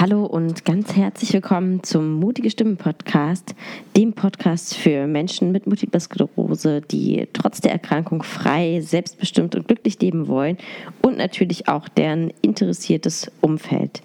Hallo 0.00 0.26
und 0.26 0.64
ganz 0.64 0.94
herzlich 0.94 1.32
willkommen 1.32 1.82
zum 1.82 2.20
Mutige 2.20 2.50
Stimmen 2.50 2.76
Podcast, 2.76 3.56
dem 3.96 4.12
Podcast 4.12 4.76
für 4.76 5.08
Menschen 5.08 5.50
mit 5.50 5.66
Multipler 5.66 5.98
Sklerose, 5.98 6.82
die 6.82 7.26
trotz 7.32 7.60
der 7.60 7.72
Erkrankung 7.72 8.22
frei, 8.22 8.80
selbstbestimmt 8.80 9.56
und 9.56 9.66
glücklich 9.66 10.00
leben 10.00 10.28
wollen 10.28 10.56
und 11.02 11.18
natürlich 11.18 11.66
auch 11.66 11.88
deren 11.88 12.32
interessiertes 12.42 13.28
Umfeld. 13.40 14.00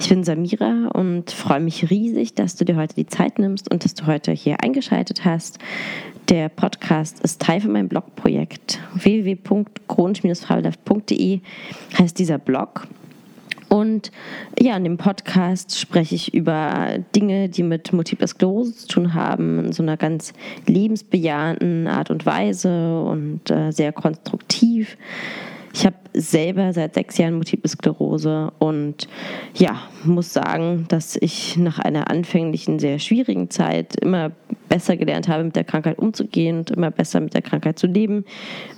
Ich 0.00 0.08
bin 0.08 0.24
Samira 0.24 0.88
und 0.94 1.30
freue 1.30 1.60
mich 1.60 1.90
riesig, 1.90 2.34
dass 2.34 2.56
du 2.56 2.64
dir 2.64 2.74
heute 2.74 2.96
die 2.96 3.06
Zeit 3.06 3.38
nimmst 3.38 3.70
und 3.70 3.84
dass 3.84 3.94
du 3.94 4.06
heute 4.06 4.32
hier 4.32 4.64
eingeschaltet 4.64 5.24
hast. 5.24 5.60
Der 6.28 6.48
Podcast 6.48 7.20
ist 7.20 7.40
Teil 7.40 7.60
von 7.60 7.70
meinem 7.70 7.88
Blogprojekt 7.88 8.80
www.chronisch-fabelhaft.de 8.94 11.40
heißt 11.96 12.18
dieser 12.18 12.38
Blog 12.38 12.88
und 13.70 14.10
ja, 14.58 14.76
in 14.76 14.82
dem 14.82 14.96
Podcast 14.96 15.78
spreche 15.78 16.16
ich 16.16 16.34
über 16.34 16.98
Dinge, 17.14 17.48
die 17.48 17.62
mit 17.62 17.92
Multipler 17.92 18.26
Sklerose 18.26 18.74
zu 18.74 18.88
tun 18.88 19.14
haben, 19.14 19.66
in 19.66 19.72
so 19.72 19.84
einer 19.84 19.96
ganz 19.96 20.32
lebensbejahenden 20.66 21.86
Art 21.86 22.10
und 22.10 22.26
Weise 22.26 23.00
und 23.02 23.48
äh, 23.48 23.70
sehr 23.70 23.92
konstruktiv. 23.92 24.98
Ich 25.72 25.86
habe 25.86 25.94
selber 26.12 26.72
seit 26.72 26.94
sechs 26.94 27.18
Jahren 27.18 27.34
Multiple 27.34 27.68
Sklerose 27.68 28.52
und 28.58 29.08
ja, 29.54 29.82
muss 30.04 30.32
sagen, 30.32 30.86
dass 30.88 31.16
ich 31.16 31.56
nach 31.56 31.78
einer 31.78 32.10
anfänglichen, 32.10 32.78
sehr 32.78 32.98
schwierigen 32.98 33.50
Zeit 33.50 33.96
immer 33.96 34.32
besser 34.68 34.96
gelernt 34.96 35.28
habe, 35.28 35.44
mit 35.44 35.56
der 35.56 35.64
Krankheit 35.64 35.98
umzugehen 35.98 36.58
und 36.58 36.70
immer 36.70 36.90
besser 36.90 37.20
mit 37.20 37.34
der 37.34 37.42
Krankheit 37.42 37.78
zu 37.78 37.86
leben. 37.86 38.24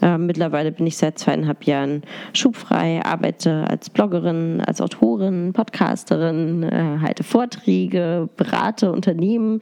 Äh, 0.00 0.18
mittlerweile 0.18 0.72
bin 0.72 0.86
ich 0.86 0.96
seit 0.96 1.18
zweieinhalb 1.18 1.64
Jahren 1.64 2.02
schubfrei, 2.32 3.02
arbeite 3.04 3.68
als 3.68 3.90
Bloggerin, 3.90 4.62
als 4.62 4.80
Autorin, 4.80 5.52
Podcasterin, 5.52 6.62
äh, 6.62 6.98
halte 7.00 7.24
Vorträge, 7.24 8.28
berate 8.36 8.90
Unternehmen 8.90 9.60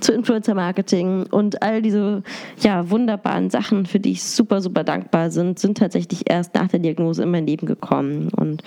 zu 0.00 0.12
Influencer-Marketing 0.12 1.26
und 1.30 1.62
all 1.62 1.82
diese 1.82 2.22
ja, 2.60 2.90
wunderbaren 2.90 3.50
Sachen, 3.50 3.86
für 3.86 4.00
die 4.00 4.12
ich 4.12 4.22
super, 4.22 4.60
super 4.60 4.84
dankbar 4.84 5.30
bin, 5.30 5.56
sind 5.56 5.78
tatsächlich 5.78 6.30
erst 6.30 6.54
nach 6.54 6.68
der 6.68 6.80
Diagnose 6.80 7.09
in 7.18 7.30
mein 7.30 7.46
Leben 7.46 7.66
gekommen. 7.66 8.28
Und 8.36 8.62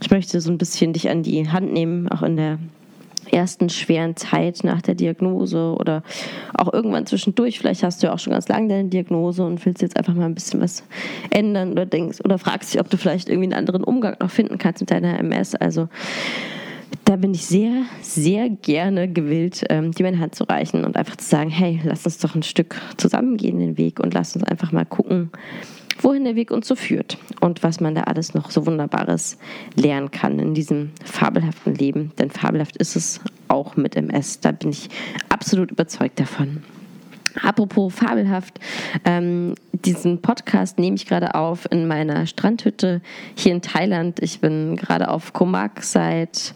ich 0.00 0.10
möchte 0.10 0.40
so 0.40 0.50
ein 0.50 0.58
bisschen 0.58 0.92
dich 0.92 1.08
an 1.08 1.22
die 1.22 1.48
Hand 1.48 1.72
nehmen, 1.72 2.08
auch 2.08 2.22
in 2.22 2.36
der 2.36 2.58
ersten 3.30 3.68
schweren 3.68 4.16
Zeit 4.16 4.64
nach 4.64 4.82
der 4.82 4.94
Diagnose 4.94 5.74
oder 5.78 6.02
auch 6.54 6.72
irgendwann 6.72 7.06
zwischendurch. 7.06 7.58
Vielleicht 7.58 7.82
hast 7.82 8.02
du 8.02 8.06
ja 8.06 8.14
auch 8.14 8.18
schon 8.18 8.32
ganz 8.32 8.48
lange 8.48 8.68
deine 8.68 8.88
Diagnose 8.88 9.44
und 9.44 9.64
willst 9.64 9.82
jetzt 9.82 9.96
einfach 9.96 10.14
mal 10.14 10.26
ein 10.26 10.34
bisschen 10.34 10.60
was 10.60 10.84
ändern 11.30 11.72
oder 11.72 11.86
denkst 11.86 12.20
oder 12.24 12.38
fragst 12.38 12.72
dich, 12.72 12.80
ob 12.80 12.88
du 12.90 12.96
vielleicht 12.96 13.28
irgendwie 13.28 13.46
einen 13.46 13.58
anderen 13.58 13.84
Umgang 13.84 14.16
noch 14.20 14.30
finden 14.30 14.58
kannst 14.58 14.80
mit 14.80 14.90
deiner 14.90 15.18
MS. 15.18 15.54
Also 15.54 15.88
da 17.04 17.16
bin 17.16 17.34
ich 17.34 17.46
sehr, 17.46 17.82
sehr 18.02 18.48
gerne 18.48 19.08
gewillt, 19.08 19.64
ähm, 19.68 19.92
dir 19.92 20.04
meine 20.04 20.20
Hand 20.20 20.34
zu 20.34 20.44
reichen 20.44 20.84
und 20.84 20.96
einfach 20.96 21.16
zu 21.16 21.28
sagen, 21.28 21.50
hey, 21.50 21.80
lass 21.84 22.04
uns 22.04 22.18
doch 22.18 22.34
ein 22.34 22.42
Stück 22.42 22.80
zusammengehen 22.96 23.58
den 23.58 23.76
Weg 23.76 24.00
und 24.00 24.14
lass 24.14 24.34
uns 24.36 24.44
einfach 24.44 24.72
mal 24.72 24.86
gucken, 24.86 25.30
wohin 25.98 26.24
der 26.24 26.36
Weg 26.36 26.50
uns 26.50 26.68
so 26.68 26.74
führt 26.74 27.18
und 27.40 27.62
was 27.62 27.80
man 27.80 27.94
da 27.94 28.02
alles 28.02 28.34
noch 28.34 28.50
so 28.50 28.66
Wunderbares 28.66 29.38
lernen 29.74 30.10
kann 30.10 30.38
in 30.38 30.54
diesem 30.54 30.90
fabelhaften 31.04 31.74
Leben. 31.74 32.12
Denn 32.18 32.30
fabelhaft 32.30 32.76
ist 32.76 32.96
es 32.96 33.20
auch 33.48 33.76
mit 33.76 33.96
MS. 33.96 34.40
Da 34.40 34.52
bin 34.52 34.70
ich 34.70 34.88
absolut 35.28 35.70
überzeugt 35.70 36.20
davon. 36.20 36.62
Apropos 37.42 37.92
fabelhaft, 37.92 38.60
ähm, 39.04 39.54
diesen 39.72 40.22
Podcast 40.22 40.78
nehme 40.78 40.96
ich 40.96 41.06
gerade 41.06 41.34
auf 41.34 41.66
in 41.70 41.88
meiner 41.88 42.26
Strandhütte 42.26 43.00
hier 43.34 43.52
in 43.52 43.62
Thailand. 43.62 44.20
Ich 44.20 44.40
bin 44.40 44.76
gerade 44.76 45.08
auf 45.08 45.32
Komak 45.32 45.82
seit, 45.82 46.54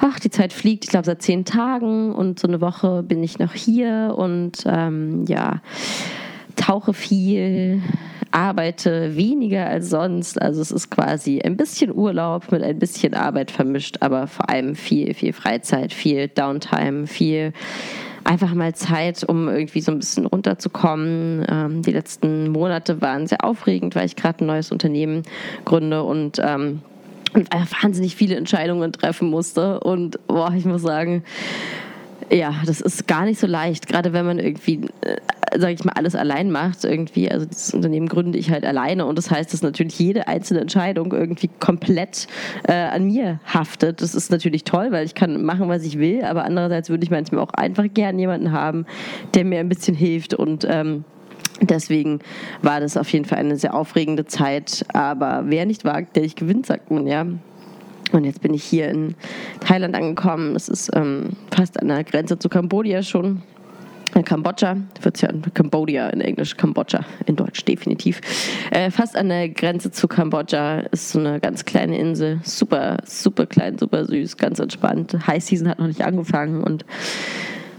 ach, 0.00 0.18
die 0.18 0.30
Zeit 0.30 0.52
fliegt, 0.52 0.84
ich 0.84 0.90
glaube 0.90 1.06
seit 1.06 1.22
zehn 1.22 1.44
Tagen 1.44 2.12
und 2.12 2.40
so 2.40 2.48
eine 2.48 2.60
Woche 2.60 3.04
bin 3.04 3.22
ich 3.22 3.38
noch 3.38 3.54
hier 3.54 4.14
und 4.16 4.64
ähm, 4.66 5.26
ja, 5.28 5.62
tauche 6.56 6.92
viel, 6.92 7.80
arbeite 8.30 9.16
weniger 9.16 9.66
als 9.66 9.90
sonst. 9.90 10.40
Also 10.40 10.60
es 10.60 10.70
ist 10.70 10.90
quasi 10.90 11.40
ein 11.40 11.56
bisschen 11.56 11.94
Urlaub 11.94 12.50
mit 12.52 12.62
ein 12.62 12.78
bisschen 12.78 13.14
Arbeit 13.14 13.50
vermischt, 13.50 13.96
aber 14.00 14.26
vor 14.26 14.48
allem 14.48 14.74
viel, 14.74 15.14
viel 15.14 15.32
Freizeit, 15.32 15.92
viel 15.92 16.28
Downtime, 16.28 17.06
viel 17.06 17.52
einfach 18.24 18.54
mal 18.54 18.74
Zeit, 18.74 19.24
um 19.24 19.48
irgendwie 19.48 19.80
so 19.80 19.92
ein 19.92 19.98
bisschen 19.98 20.26
runterzukommen. 20.26 21.44
Ähm, 21.48 21.82
die 21.82 21.92
letzten 21.92 22.50
Monate 22.50 23.00
waren 23.00 23.26
sehr 23.26 23.44
aufregend, 23.44 23.94
weil 23.94 24.06
ich 24.06 24.16
gerade 24.16 24.44
ein 24.44 24.46
neues 24.46 24.70
Unternehmen 24.72 25.22
gründe 25.64 26.02
und 26.02 26.40
ähm, 26.42 26.82
wahnsinnig 27.82 28.16
viele 28.16 28.36
Entscheidungen 28.36 28.92
treffen 28.92 29.30
musste. 29.30 29.80
Und 29.80 30.24
boah, 30.26 30.52
ich 30.56 30.64
muss 30.64 30.82
sagen, 30.82 31.24
ja, 32.30 32.54
das 32.64 32.80
ist 32.80 33.06
gar 33.08 33.24
nicht 33.24 33.40
so 33.40 33.46
leicht, 33.46 33.88
gerade 33.88 34.12
wenn 34.12 34.24
man 34.24 34.38
irgendwie, 34.38 34.80
äh, 35.00 35.16
sage 35.58 35.72
ich 35.72 35.84
mal, 35.84 35.92
alles 35.94 36.14
allein 36.14 36.50
macht 36.50 36.84
irgendwie. 36.84 37.30
Also 37.30 37.46
das 37.46 37.74
Unternehmen 37.74 38.08
gründe 38.08 38.38
ich 38.38 38.50
halt 38.50 38.64
alleine 38.64 39.06
und 39.06 39.18
das 39.18 39.30
heißt, 39.30 39.52
dass 39.52 39.62
natürlich 39.62 39.98
jede 39.98 40.28
einzelne 40.28 40.60
Entscheidung 40.60 41.12
irgendwie 41.12 41.50
komplett 41.58 42.28
äh, 42.68 42.72
an 42.72 43.06
mir 43.06 43.40
haftet. 43.44 44.00
Das 44.00 44.14
ist 44.14 44.30
natürlich 44.30 44.64
toll, 44.64 44.92
weil 44.92 45.04
ich 45.04 45.14
kann 45.14 45.42
machen, 45.44 45.68
was 45.68 45.84
ich 45.84 45.98
will, 45.98 46.24
aber 46.24 46.44
andererseits 46.44 46.88
würde 46.88 47.04
ich 47.04 47.10
manchmal 47.10 47.42
auch 47.42 47.52
einfach 47.54 47.86
gern 47.92 48.18
jemanden 48.18 48.52
haben, 48.52 48.86
der 49.34 49.44
mir 49.44 49.58
ein 49.58 49.68
bisschen 49.68 49.96
hilft 49.96 50.34
und 50.34 50.66
ähm, 50.68 51.04
Deswegen 51.62 52.20
war 52.62 52.80
das 52.80 52.96
auf 52.96 53.10
jeden 53.10 53.26
Fall 53.26 53.38
eine 53.38 53.56
sehr 53.56 53.74
aufregende 53.74 54.24
Zeit. 54.24 54.86
Aber 54.94 55.42
wer 55.46 55.66
nicht 55.66 55.84
wagt, 55.84 56.16
der 56.16 56.22
nicht 56.22 56.38
gewinnt, 56.38 56.64
sagt 56.64 56.90
man 56.90 57.06
ja. 57.06 57.26
Und 58.12 58.24
jetzt 58.24 58.40
bin 58.40 58.54
ich 58.54 58.64
hier 58.64 58.88
in 58.88 59.14
Thailand 59.60 59.94
angekommen. 59.94 60.56
Es 60.56 60.68
ist 60.68 60.90
ähm, 60.94 61.30
fast 61.54 61.80
an 61.80 61.88
der 61.88 62.04
Grenze 62.04 62.38
zu 62.38 62.48
Kambodscha 62.48 63.02
schon. 63.02 63.42
In 64.14 64.24
Kambodscha, 64.24 64.76
wird 65.02 65.14
es 65.14 65.20
ja 65.20 65.28
in 65.28 65.42
Cambodia 65.54 66.08
in 66.08 66.20
Englisch, 66.20 66.56
Kambodscha 66.56 67.04
in 67.26 67.36
Deutsch 67.36 67.64
definitiv. 67.64 68.20
Äh, 68.72 68.90
fast 68.90 69.16
an 69.16 69.28
der 69.28 69.48
Grenze 69.48 69.92
zu 69.92 70.08
Kambodscha 70.08 70.80
ist 70.90 71.10
so 71.10 71.20
eine 71.20 71.38
ganz 71.38 71.64
kleine 71.64 71.96
Insel. 71.96 72.40
Super, 72.42 72.98
super 73.04 73.46
klein, 73.46 73.78
super 73.78 74.04
süß, 74.04 74.36
ganz 74.36 74.58
entspannt. 74.58 75.16
High 75.28 75.42
Season 75.42 75.68
hat 75.68 75.78
noch 75.78 75.86
nicht 75.86 76.02
angefangen 76.02 76.64
und 76.64 76.84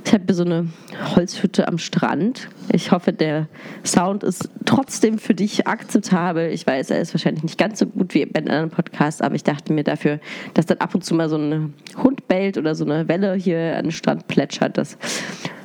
ich 0.04 0.14
habe 0.14 0.34
so 0.34 0.44
eine 0.44 0.68
Holzhütte 1.16 1.68
am 1.68 1.78
Strand. 1.78 2.50
Ich 2.72 2.92
hoffe, 2.92 3.14
der 3.14 3.48
Sound 3.86 4.24
ist 4.24 4.50
trotzdem 4.66 5.20
für 5.20 5.34
dich 5.34 5.68
akzeptabel. 5.68 6.52
Ich 6.52 6.66
weiß, 6.66 6.90
er 6.90 7.02
ist 7.02 7.14
wahrscheinlich 7.14 7.44
nicht 7.44 7.58
ganz 7.58 7.80
so 7.80 7.86
gut 7.86 8.14
wie 8.14 8.26
bei 8.26 8.40
anderen 8.40 8.70
Podcasts, 8.70 9.22
aber 9.22 9.36
ich 9.36 9.44
dachte 9.44 9.74
mir 9.74 9.84
dafür, 9.84 10.20
dass 10.54 10.66
dann 10.66 10.80
ab 10.80 10.96
und 10.96 11.04
zu 11.04 11.14
mal 11.16 11.30
so 11.30 11.38
ein 11.38 11.74
Hund 11.98 12.28
bellt 12.28 12.58
oder 12.58 12.76
so 12.76 12.84
eine 12.84 13.08
Welle 13.08 13.36
hier 13.36 13.78
an 13.78 13.86
den 13.86 13.92
Strand 13.92 14.28
plätschert, 14.28 14.78
das, 14.78 14.98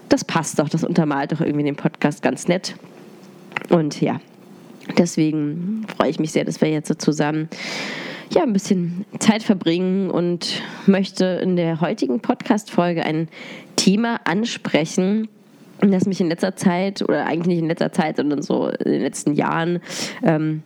das 0.08 0.24
passt 0.24 0.58
doch. 0.58 0.68
Das 0.68 0.84
untermalt 0.84 1.32
doch 1.32 1.40
irgendwie 1.40 1.64
den 1.64 1.76
Podcast 1.76 2.22
ganz 2.22 2.46
nett. 2.46 2.76
Und 3.70 4.00
ja, 4.00 4.20
deswegen 4.98 5.86
freue 5.96 6.10
ich 6.10 6.18
mich 6.18 6.32
sehr, 6.32 6.44
dass 6.44 6.60
wir 6.60 6.70
jetzt 6.70 6.88
so 6.88 6.94
zusammen 6.94 7.48
ja, 8.30 8.42
ein 8.42 8.52
bisschen 8.52 9.04
Zeit 9.18 9.42
verbringen 9.42 10.10
und 10.10 10.62
möchte 10.86 11.24
in 11.24 11.56
der 11.56 11.80
heutigen 11.80 12.20
Podcast-Folge 12.20 13.04
ein 13.04 13.28
Thema 13.76 14.20
ansprechen, 14.24 15.28
das 15.80 16.06
mich 16.06 16.20
in 16.20 16.28
letzter 16.28 16.56
Zeit, 16.56 17.02
oder 17.02 17.26
eigentlich 17.26 17.48
nicht 17.48 17.58
in 17.58 17.68
letzter 17.68 17.92
Zeit, 17.92 18.16
sondern 18.16 18.42
so 18.42 18.68
in 18.68 18.92
den 18.92 19.02
letzten 19.02 19.34
Jahren 19.34 19.80
ähm, 20.22 20.62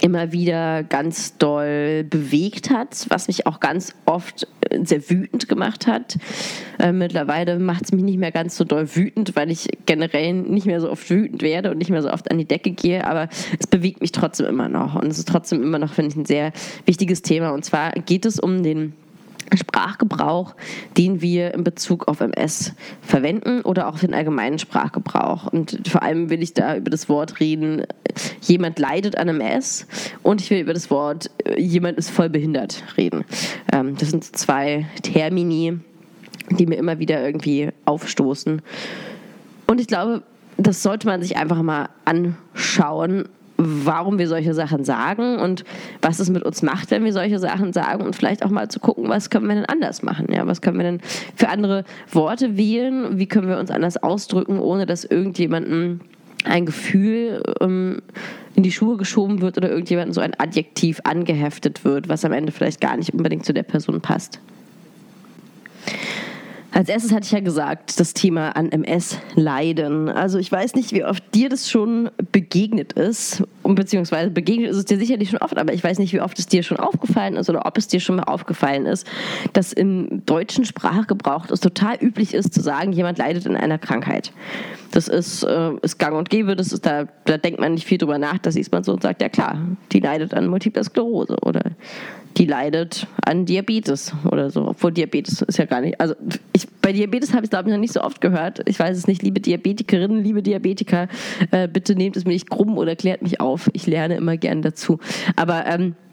immer 0.00 0.32
wieder 0.32 0.82
ganz 0.82 1.38
doll 1.38 2.04
bewegt 2.04 2.70
hat, 2.70 3.06
was 3.08 3.28
mich 3.28 3.46
auch 3.46 3.60
ganz 3.60 3.94
oft 4.04 4.46
äh, 4.60 4.84
sehr 4.84 5.08
wütend 5.08 5.48
gemacht 5.48 5.86
hat. 5.86 6.16
Äh, 6.78 6.92
mittlerweile 6.92 7.58
macht 7.58 7.84
es 7.84 7.92
mich 7.92 8.02
nicht 8.02 8.18
mehr 8.18 8.32
ganz 8.32 8.56
so 8.56 8.64
doll 8.64 8.94
wütend, 8.94 9.36
weil 9.36 9.50
ich 9.50 9.68
generell 9.86 10.32
nicht 10.34 10.66
mehr 10.66 10.80
so 10.80 10.90
oft 10.90 11.08
wütend 11.08 11.42
werde 11.42 11.70
und 11.70 11.78
nicht 11.78 11.90
mehr 11.90 12.02
so 12.02 12.10
oft 12.10 12.30
an 12.30 12.38
die 12.38 12.44
Decke 12.44 12.70
gehe, 12.70 13.06
aber 13.06 13.28
es 13.58 13.66
bewegt 13.66 14.00
mich 14.00 14.12
trotzdem 14.12 14.46
immer 14.46 14.68
noch 14.68 14.94
und 14.94 15.06
es 15.06 15.18
ist 15.18 15.28
trotzdem 15.28 15.62
immer 15.62 15.78
noch, 15.78 15.94
finde 15.94 16.10
ich, 16.10 16.16
ein 16.16 16.26
sehr 16.26 16.52
wichtiges 16.84 17.22
Thema. 17.22 17.50
Und 17.50 17.64
zwar 17.64 17.92
geht 17.92 18.26
es 18.26 18.38
um 18.38 18.62
den 18.62 18.92
Sprachgebrauch, 19.54 20.54
den 20.96 21.20
wir 21.20 21.54
in 21.54 21.64
Bezug 21.64 22.08
auf 22.08 22.20
MS 22.20 22.72
verwenden 23.00 23.62
oder 23.62 23.88
auch 23.88 23.98
den 23.98 24.14
allgemeinen 24.14 24.58
Sprachgebrauch. 24.58 25.52
Und 25.52 25.88
vor 25.88 26.02
allem 26.02 26.30
will 26.30 26.42
ich 26.42 26.54
da 26.54 26.76
über 26.76 26.90
das 26.90 27.08
Wort 27.08 27.40
reden, 27.40 27.86
jemand 28.40 28.78
leidet 28.78 29.16
an 29.16 29.28
MS 29.28 29.86
und 30.22 30.40
ich 30.40 30.50
will 30.50 30.60
über 30.60 30.74
das 30.74 30.90
Wort 30.90 31.30
jemand 31.56 31.98
ist 31.98 32.10
voll 32.10 32.28
behindert 32.28 32.82
reden. 32.96 33.24
Ähm, 33.72 33.96
das 33.96 34.10
sind 34.10 34.24
zwei 34.24 34.86
Termini, 35.02 35.78
die 36.50 36.66
mir 36.66 36.76
immer 36.76 36.98
wieder 36.98 37.24
irgendwie 37.24 37.70
aufstoßen. 37.84 38.62
Und 39.66 39.80
ich 39.80 39.86
glaube, 39.86 40.22
das 40.56 40.82
sollte 40.82 41.06
man 41.06 41.22
sich 41.22 41.36
einfach 41.36 41.62
mal 41.62 41.88
anschauen 42.04 43.28
warum 43.56 44.18
wir 44.18 44.28
solche 44.28 44.54
Sachen 44.54 44.84
sagen 44.84 45.38
und 45.38 45.64
was 46.02 46.18
es 46.18 46.30
mit 46.30 46.42
uns 46.42 46.62
macht, 46.62 46.90
wenn 46.90 47.04
wir 47.04 47.12
solche 47.12 47.38
Sachen 47.38 47.72
sagen 47.72 48.04
und 48.04 48.14
vielleicht 48.14 48.44
auch 48.44 48.50
mal 48.50 48.68
zu 48.68 48.80
gucken, 48.80 49.08
was 49.08 49.30
können 49.30 49.48
wir 49.48 49.54
denn 49.54 49.64
anders 49.64 50.02
machen, 50.02 50.26
ja, 50.32 50.46
was 50.46 50.60
können 50.60 50.78
wir 50.78 50.84
denn 50.84 51.00
für 51.34 51.48
andere 51.48 51.84
Worte 52.12 52.56
wählen, 52.56 53.18
wie 53.18 53.26
können 53.26 53.48
wir 53.48 53.58
uns 53.58 53.70
anders 53.70 53.96
ausdrücken, 54.02 54.58
ohne 54.58 54.86
dass 54.86 55.04
irgendjemandem 55.04 56.00
ein 56.44 56.66
Gefühl 56.66 57.42
ähm, 57.60 58.02
in 58.54 58.62
die 58.62 58.72
Schuhe 58.72 58.96
geschoben 58.96 59.40
wird 59.40 59.56
oder 59.56 59.68
irgendjemandem 59.68 60.12
so 60.12 60.20
ein 60.20 60.32
Adjektiv 60.38 61.00
angeheftet 61.04 61.84
wird, 61.84 62.08
was 62.08 62.24
am 62.24 62.32
Ende 62.32 62.52
vielleicht 62.52 62.80
gar 62.80 62.96
nicht 62.96 63.12
unbedingt 63.12 63.44
zu 63.44 63.52
der 63.52 63.64
Person 63.64 64.00
passt. 64.00 64.40
Als 66.76 66.90
erstes 66.90 67.10
hatte 67.10 67.24
ich 67.24 67.32
ja 67.32 67.40
gesagt, 67.40 67.98
das 67.98 68.12
Thema 68.12 68.50
an 68.50 68.70
MS 68.70 69.16
leiden. 69.34 70.10
Also 70.10 70.38
ich 70.38 70.52
weiß 70.52 70.74
nicht, 70.74 70.92
wie 70.92 71.06
oft 71.06 71.24
dir 71.34 71.48
das 71.48 71.70
schon 71.70 72.10
begegnet 72.32 72.92
ist, 72.92 73.42
beziehungsweise 73.62 74.28
begegnet 74.28 74.72
ist 74.72 74.76
es 74.76 74.84
dir 74.84 74.98
sicherlich 74.98 75.30
schon 75.30 75.38
oft, 75.38 75.56
aber 75.56 75.72
ich 75.72 75.82
weiß 75.82 75.98
nicht, 75.98 76.12
wie 76.12 76.20
oft 76.20 76.38
es 76.38 76.48
dir 76.48 76.62
schon 76.62 76.76
aufgefallen 76.76 77.36
ist 77.36 77.48
oder 77.48 77.64
ob 77.64 77.78
es 77.78 77.88
dir 77.88 77.98
schon 77.98 78.16
mal 78.16 78.24
aufgefallen 78.24 78.84
ist, 78.84 79.06
dass 79.54 79.72
im 79.72 80.26
deutschen 80.26 80.66
Sprachgebrauch 80.66 81.46
es 81.48 81.60
total 81.60 81.96
üblich 81.98 82.34
ist 82.34 82.52
zu 82.52 82.60
sagen, 82.60 82.92
jemand 82.92 83.16
leidet 83.16 83.46
in 83.46 83.56
einer 83.56 83.78
Krankheit. 83.78 84.30
Das 84.90 85.08
ist, 85.08 85.44
äh, 85.44 85.70
ist 85.80 85.98
gang 85.98 86.14
und 86.14 86.28
gäbe, 86.28 86.56
das 86.56 86.74
ist, 86.74 86.84
da, 86.84 87.06
da 87.24 87.38
denkt 87.38 87.58
man 87.58 87.72
nicht 87.72 87.86
viel 87.86 87.96
drüber 87.96 88.18
nach, 88.18 88.36
da 88.36 88.52
sieht 88.52 88.70
man 88.70 88.84
so 88.84 88.92
und 88.92 89.02
sagt, 89.02 89.22
ja 89.22 89.30
klar, 89.30 89.56
die 89.92 90.00
leidet 90.00 90.34
an 90.34 90.46
Multipler 90.46 90.84
Sklerose 90.84 91.38
oder 91.40 91.62
die 92.36 92.44
leidet 92.44 93.06
an 93.24 93.46
Diabetes 93.46 94.12
oder 94.30 94.50
so. 94.50 94.68
Obwohl 94.68 94.92
Diabetes 94.92 95.42
ist 95.42 95.58
ja 95.58 95.64
gar 95.64 95.80
nicht. 95.80 96.00
Also 96.00 96.14
ich, 96.52 96.68
bei 96.82 96.92
Diabetes 96.92 97.30
habe 97.30 97.40
ich 97.40 97.44
es, 97.44 97.50
glaube 97.50 97.68
ich, 97.68 97.74
noch 97.74 97.80
nicht 97.80 97.92
so 97.92 98.02
oft 98.02 98.20
gehört. 98.20 98.60
Ich 98.68 98.78
weiß 98.78 98.96
es 98.96 99.06
nicht, 99.06 99.22
liebe 99.22 99.40
Diabetikerinnen, 99.40 100.22
liebe 100.22 100.42
Diabetiker, 100.42 101.08
äh, 101.50 101.66
bitte 101.68 101.94
nehmt 101.94 102.16
es 102.16 102.24
mir 102.24 102.32
nicht 102.32 102.50
krumm 102.50 102.76
oder 102.76 102.94
klärt 102.96 103.22
mich 103.22 103.40
auf. 103.40 103.70
Ich 103.72 103.86
lerne 103.86 104.16
immer 104.16 104.36
gern 104.36 104.62
dazu. 104.62 104.98
Aber 105.34 105.66
ähm, 105.66 105.92
äh, 105.92 106.05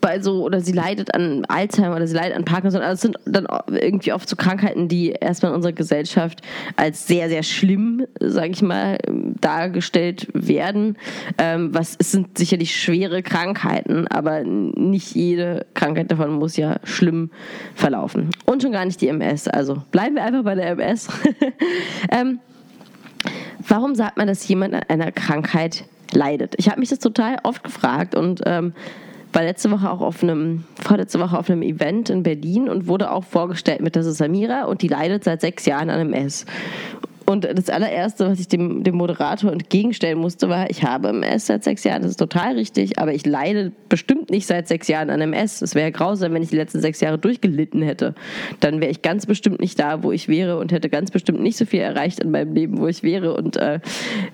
bei 0.00 0.20
so, 0.20 0.44
oder 0.44 0.60
sie 0.60 0.72
leidet 0.72 1.14
an 1.14 1.44
Alzheimer 1.46 1.96
oder 1.96 2.06
sie 2.06 2.14
leidet 2.14 2.36
an 2.36 2.44
Parkinson. 2.44 2.82
Also 2.82 2.94
es 2.94 3.00
sind 3.00 3.16
dann 3.24 3.46
irgendwie 3.68 4.12
oft 4.12 4.28
so 4.28 4.36
Krankheiten, 4.36 4.88
die 4.88 5.10
erstmal 5.10 5.52
in 5.52 5.56
unserer 5.56 5.72
Gesellschaft 5.72 6.42
als 6.76 7.06
sehr, 7.06 7.28
sehr 7.28 7.42
schlimm, 7.42 8.06
sage 8.20 8.50
ich 8.50 8.62
mal, 8.62 8.98
dargestellt 9.40 10.28
werden. 10.34 10.96
Ähm, 11.38 11.74
was, 11.74 11.96
es 11.98 12.12
sind 12.12 12.36
sicherlich 12.38 12.76
schwere 12.76 13.22
Krankheiten, 13.22 14.06
aber 14.08 14.44
nicht 14.44 15.14
jede 15.14 15.66
Krankheit 15.74 16.10
davon 16.10 16.32
muss 16.32 16.56
ja 16.56 16.76
schlimm 16.84 17.30
verlaufen. 17.74 18.30
Und 18.44 18.62
schon 18.62 18.72
gar 18.72 18.84
nicht 18.84 19.00
die 19.00 19.08
MS. 19.08 19.48
Also 19.48 19.82
bleiben 19.90 20.16
wir 20.16 20.24
einfach 20.24 20.44
bei 20.44 20.54
der 20.54 20.72
MS. 20.72 21.08
ähm, 22.10 22.40
warum 23.66 23.94
sagt 23.94 24.16
man, 24.16 24.26
dass 24.26 24.46
jemand 24.46 24.74
an 24.74 24.82
einer 24.88 25.12
Krankheit 25.12 25.84
leidet? 26.12 26.54
Ich 26.58 26.68
habe 26.68 26.80
mich 26.80 26.90
das 26.90 26.98
total 26.98 27.38
oft 27.42 27.64
gefragt 27.64 28.14
und 28.14 28.42
ähm, 28.46 28.74
war 29.34 29.42
letzte 29.42 29.70
Woche 29.70 29.90
auch 29.90 30.00
auf 30.00 30.22
einem, 30.22 30.64
vorletzte 30.80 31.20
Woche 31.20 31.38
auf 31.38 31.50
einem 31.50 31.62
Event 31.62 32.10
in 32.10 32.22
Berlin 32.22 32.68
und 32.68 32.86
wurde 32.86 33.10
auch 33.10 33.24
vorgestellt 33.24 33.80
mit, 33.80 33.96
ist 33.96 34.16
Samira 34.16 34.64
und 34.64 34.82
die 34.82 34.88
leidet 34.88 35.24
seit 35.24 35.40
sechs 35.40 35.66
Jahren 35.66 35.90
an 35.90 36.12
MS. 36.12 36.46
Und 37.26 37.44
das 37.44 37.70
allererste, 37.70 38.28
was 38.28 38.38
ich 38.38 38.48
dem, 38.48 38.82
dem 38.82 38.96
Moderator 38.96 39.50
entgegenstellen 39.50 40.18
musste, 40.18 40.48
war, 40.48 40.68
ich 40.68 40.84
habe 40.84 41.08
MS 41.08 41.46
seit 41.46 41.64
sechs 41.64 41.84
Jahren, 41.84 42.02
das 42.02 42.12
ist 42.12 42.18
total 42.18 42.54
richtig, 42.54 42.98
aber 42.98 43.14
ich 43.14 43.24
leide 43.24 43.72
bestimmt 43.88 44.30
nicht 44.30 44.46
seit 44.46 44.68
sechs 44.68 44.88
Jahren 44.88 45.08
an 45.08 45.20
MS. 45.20 45.62
Es 45.62 45.74
wäre 45.74 45.90
grausam, 45.90 46.34
wenn 46.34 46.42
ich 46.42 46.50
die 46.50 46.56
letzten 46.56 46.80
sechs 46.80 47.00
Jahre 47.00 47.18
durchgelitten 47.18 47.82
hätte. 47.82 48.14
Dann 48.60 48.80
wäre 48.80 48.90
ich 48.90 49.00
ganz 49.00 49.24
bestimmt 49.24 49.60
nicht 49.60 49.78
da, 49.78 50.02
wo 50.02 50.12
ich 50.12 50.28
wäre 50.28 50.58
und 50.58 50.70
hätte 50.72 50.90
ganz 50.90 51.10
bestimmt 51.10 51.40
nicht 51.40 51.56
so 51.56 51.64
viel 51.64 51.80
erreicht 51.80 52.20
in 52.20 52.30
meinem 52.30 52.52
Leben, 52.52 52.78
wo 52.78 52.88
ich 52.88 53.02
wäre 53.02 53.34
und 53.34 53.56
äh, 53.56 53.80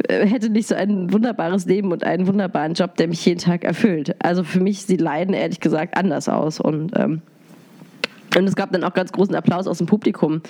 hätte 0.09 0.51
nicht 0.51 0.67
so 0.67 0.75
ein 0.75 1.13
wunderbares 1.13 1.67
Leben 1.67 1.93
und 1.93 2.03
einen 2.03 2.27
wunderbaren 2.27 2.75
Job, 2.75 2.97
der 2.97 3.07
mich 3.07 3.25
jeden 3.25 3.41
Tag 3.41 3.65
erfüllt. 3.65 4.17
Also 4.19 4.43
für 4.43 4.61
mich, 4.61 4.83
sie 4.83 4.97
leiden 4.97 5.35
ehrlich 5.35 5.61
gesagt 5.61 5.97
anders 5.97 6.29
aus 6.29 6.61
und 6.61 6.93
ähm, 6.97 7.23
und 8.37 8.47
es 8.47 8.55
gab 8.55 8.73
dann 8.73 8.85
auch 8.85 8.95
ganz 8.95 9.13
großen 9.13 9.35
Applaus 9.35 9.67
aus 9.67 9.79
dem 9.79 9.87
Publikum 9.87 10.41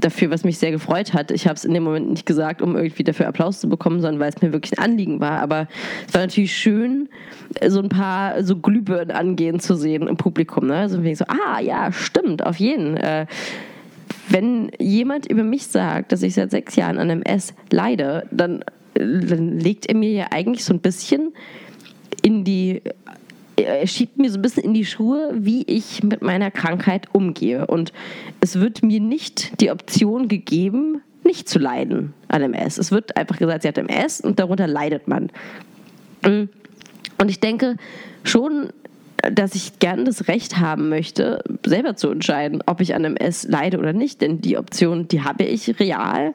dafür, 0.00 0.30
was 0.30 0.44
mich 0.44 0.58
sehr 0.58 0.70
gefreut 0.70 1.14
hat. 1.14 1.30
Ich 1.30 1.46
habe 1.46 1.54
es 1.54 1.64
in 1.64 1.72
dem 1.72 1.82
Moment 1.82 2.10
nicht 2.10 2.26
gesagt, 2.26 2.60
um 2.60 2.76
irgendwie 2.76 3.04
dafür 3.04 3.28
Applaus 3.28 3.60
zu 3.60 3.68
bekommen, 3.68 4.00
sondern 4.00 4.20
weil 4.20 4.30
es 4.34 4.42
mir 4.42 4.52
wirklich 4.52 4.78
ein 4.78 4.84
Anliegen 4.84 5.20
war. 5.20 5.40
Aber 5.40 5.66
es 6.06 6.14
war 6.14 6.20
natürlich 6.20 6.54
schön, 6.54 7.08
so 7.66 7.80
ein 7.80 7.88
paar 7.88 8.42
so 8.44 8.56
Glühbirnen 8.56 9.10
angehen 9.10 9.60
zu 9.60 9.74
sehen 9.74 10.06
im 10.08 10.16
Publikum. 10.16 10.66
Ne? 10.66 10.76
Also 10.76 11.02
so, 11.14 11.24
ah 11.26 11.60
ja, 11.60 11.90
stimmt, 11.92 12.44
auf 12.44 12.56
jeden. 12.56 12.96
Äh, 12.96 13.26
wenn 14.28 14.70
jemand 14.78 15.26
über 15.26 15.42
mich 15.42 15.66
sagt, 15.66 16.12
dass 16.12 16.22
ich 16.22 16.34
seit 16.34 16.50
sechs 16.50 16.76
Jahren 16.76 16.98
an 16.98 17.10
MS 17.10 17.54
leide, 17.70 18.26
dann, 18.30 18.64
dann 18.94 19.58
legt 19.58 19.86
er 19.86 19.96
mir 19.96 20.10
ja 20.10 20.26
eigentlich 20.30 20.64
so 20.64 20.74
ein 20.74 20.80
bisschen 20.80 21.32
in 22.22 22.44
die 22.44 22.82
er 23.64 23.86
schiebt 23.86 24.18
mir 24.18 24.30
so 24.30 24.38
ein 24.38 24.42
bisschen 24.42 24.64
in 24.64 24.74
die 24.74 24.84
Schuhe, 24.84 25.30
wie 25.34 25.62
ich 25.62 26.02
mit 26.02 26.22
meiner 26.22 26.50
Krankheit 26.50 27.08
umgehe. 27.12 27.66
Und 27.66 27.92
es 28.40 28.60
wird 28.60 28.82
mir 28.82 29.00
nicht 29.00 29.60
die 29.60 29.70
Option 29.70 30.28
gegeben, 30.28 31.02
nicht 31.24 31.48
zu 31.48 31.58
leiden 31.58 32.14
an 32.28 32.42
MS. 32.42 32.78
Es 32.78 32.90
wird 32.90 33.16
einfach 33.16 33.38
gesagt, 33.38 33.62
sie 33.62 33.68
hat 33.68 33.78
MS 33.78 34.20
und 34.20 34.38
darunter 34.38 34.66
leidet 34.66 35.08
man. 35.08 35.30
Mm. 36.24 36.48
Und 37.18 37.28
ich 37.28 37.40
denke 37.40 37.76
schon, 38.24 38.70
dass 39.30 39.54
ich 39.54 39.78
gerne 39.78 40.04
das 40.04 40.26
Recht 40.26 40.58
haben 40.58 40.88
möchte, 40.88 41.44
selber 41.64 41.94
zu 41.94 42.10
entscheiden, 42.10 42.62
ob 42.66 42.80
ich 42.80 42.94
an 42.94 43.04
MS 43.04 43.44
leide 43.44 43.78
oder 43.78 43.92
nicht. 43.92 44.20
Denn 44.20 44.40
die 44.40 44.58
Option, 44.58 45.06
die 45.06 45.22
habe 45.22 45.44
ich 45.44 45.78
real. 45.78 46.34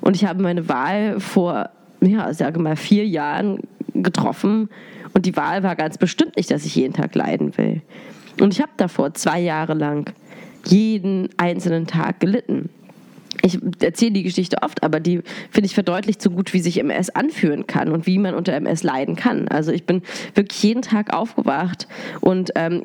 Und 0.00 0.16
ich 0.16 0.26
habe 0.26 0.42
meine 0.42 0.68
Wahl 0.68 1.20
vor, 1.20 1.70
ja, 2.00 2.32
sage 2.34 2.60
mal, 2.60 2.76
vier 2.76 3.06
Jahren 3.06 3.60
getroffen 3.94 4.68
und 5.14 5.26
die 5.26 5.36
Wahl 5.36 5.62
war 5.62 5.76
ganz 5.76 5.98
bestimmt 5.98 6.36
nicht, 6.36 6.50
dass 6.50 6.64
ich 6.64 6.74
jeden 6.74 6.94
Tag 6.94 7.14
leiden 7.14 7.56
will. 7.56 7.82
Und 8.40 8.54
ich 8.54 8.60
habe 8.60 8.72
davor 8.76 9.14
zwei 9.14 9.40
Jahre 9.40 9.74
lang 9.74 10.12
jeden 10.66 11.28
einzelnen 11.36 11.86
Tag 11.86 12.20
gelitten. 12.20 12.70
Ich 13.42 13.58
erzähle 13.80 14.12
die 14.12 14.22
Geschichte 14.22 14.58
oft, 14.62 14.82
aber 14.82 15.00
die 15.00 15.22
finde 15.50 15.66
ich 15.66 15.74
verdeutlicht 15.74 16.20
so 16.20 16.30
gut, 16.30 16.52
wie 16.52 16.60
sich 16.60 16.78
MS 16.78 17.10
anfühlen 17.10 17.66
kann 17.66 17.92
und 17.92 18.06
wie 18.06 18.18
man 18.18 18.34
unter 18.34 18.52
MS 18.52 18.82
leiden 18.82 19.16
kann. 19.16 19.48
Also 19.48 19.70
ich 19.70 19.84
bin 19.84 20.02
wirklich 20.34 20.62
jeden 20.62 20.82
Tag 20.82 21.14
aufgewacht 21.14 21.86
und 22.20 22.50
ähm, 22.56 22.84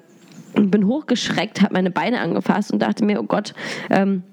bin 0.54 0.86
hochgeschreckt, 0.86 1.62
habe 1.62 1.74
meine 1.74 1.92
Beine 1.92 2.20
angefasst 2.20 2.72
und 2.72 2.82
dachte 2.82 3.04
mir, 3.04 3.20
oh 3.20 3.26
Gott, 3.26 3.54
ähm, 3.90 4.24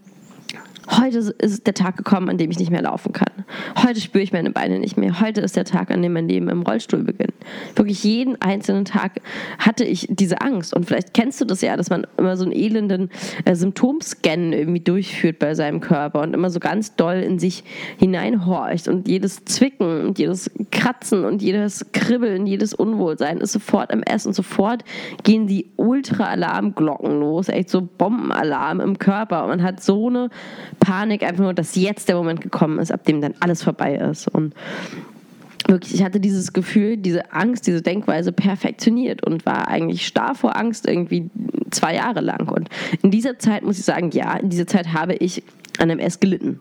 Heute 0.98 1.18
ist 1.18 1.66
der 1.66 1.74
Tag 1.74 1.96
gekommen, 1.96 2.28
an 2.28 2.36
dem 2.36 2.50
ich 2.50 2.58
nicht 2.58 2.70
mehr 2.70 2.82
laufen 2.82 3.12
kann. 3.12 3.44
Heute 3.80 4.00
spüre 4.00 4.24
ich 4.24 4.32
meine 4.32 4.50
Beine 4.50 4.80
nicht 4.80 4.96
mehr. 4.96 5.20
Heute 5.20 5.40
ist 5.40 5.54
der 5.54 5.64
Tag, 5.64 5.90
an 5.92 6.02
dem 6.02 6.12
mein 6.12 6.28
Leben 6.28 6.48
im 6.48 6.62
Rollstuhl 6.62 7.04
beginnt. 7.04 7.34
Wirklich 7.76 8.02
jeden 8.02 8.40
einzelnen 8.42 8.84
Tag 8.84 9.20
hatte 9.58 9.84
ich 9.84 10.08
diese 10.10 10.40
Angst. 10.40 10.74
Und 10.74 10.86
vielleicht 10.86 11.14
kennst 11.14 11.40
du 11.40 11.44
das 11.44 11.60
ja, 11.60 11.76
dass 11.76 11.90
man 11.90 12.06
immer 12.16 12.36
so 12.36 12.44
einen 12.44 12.52
elenden 12.52 13.10
äh, 13.44 13.54
Symptomscan 13.54 14.52
irgendwie 14.52 14.80
durchführt 14.80 15.38
bei 15.38 15.54
seinem 15.54 15.80
Körper 15.80 16.22
und 16.22 16.34
immer 16.34 16.50
so 16.50 16.58
ganz 16.58 16.96
doll 16.96 17.18
in 17.18 17.38
sich 17.38 17.62
hineinhorcht. 17.98 18.88
Und 18.88 19.06
jedes 19.06 19.44
Zwicken 19.44 20.06
und 20.06 20.18
jedes 20.18 20.50
Kratzen 20.72 21.24
und 21.24 21.40
jedes 21.40 21.86
Kribbeln, 21.92 22.46
jedes 22.46 22.74
Unwohlsein 22.74 23.38
ist 23.38 23.52
sofort 23.52 23.92
im 23.92 24.02
Essen. 24.02 24.28
Und 24.28 24.34
sofort 24.34 24.84
gehen 25.22 25.46
die 25.46 25.70
Ultra-Alarmglocken 25.76 27.20
los. 27.20 27.48
Echt 27.48 27.70
so 27.70 27.80
Bombenalarm 27.80 28.80
im 28.80 28.98
Körper. 28.98 29.44
Und 29.44 29.50
man 29.50 29.62
hat 29.62 29.80
so 29.80 30.08
eine 30.08 30.30
Panik, 30.80 31.22
einfach 31.22 31.42
nur, 31.42 31.54
dass 31.54 31.76
jetzt 31.76 32.08
der 32.08 32.16
Moment 32.16 32.40
gekommen 32.40 32.78
ist, 32.78 32.90
ab 32.90 33.04
dem 33.04 33.20
dann 33.20 33.34
alles 33.38 33.62
vorbei 33.62 33.94
ist. 33.94 34.26
Und 34.28 34.54
wirklich, 35.68 35.94
ich 35.94 36.02
hatte 36.02 36.18
dieses 36.18 36.52
Gefühl, 36.52 36.96
diese 36.96 37.32
Angst, 37.32 37.66
diese 37.66 37.82
Denkweise 37.82 38.32
perfektioniert 38.32 39.24
und 39.24 39.46
war 39.46 39.68
eigentlich 39.68 40.06
starr 40.06 40.34
vor 40.34 40.56
Angst 40.56 40.88
irgendwie 40.88 41.30
zwei 41.70 41.94
Jahre 41.94 42.20
lang. 42.20 42.48
Und 42.48 42.68
in 43.02 43.10
dieser 43.10 43.38
Zeit 43.38 43.62
muss 43.62 43.78
ich 43.78 43.84
sagen, 43.84 44.10
ja, 44.10 44.34
in 44.34 44.50
dieser 44.50 44.66
Zeit 44.66 44.92
habe 44.92 45.14
ich 45.14 45.42
an 45.78 45.90
MS 45.90 46.18
gelitten. 46.20 46.60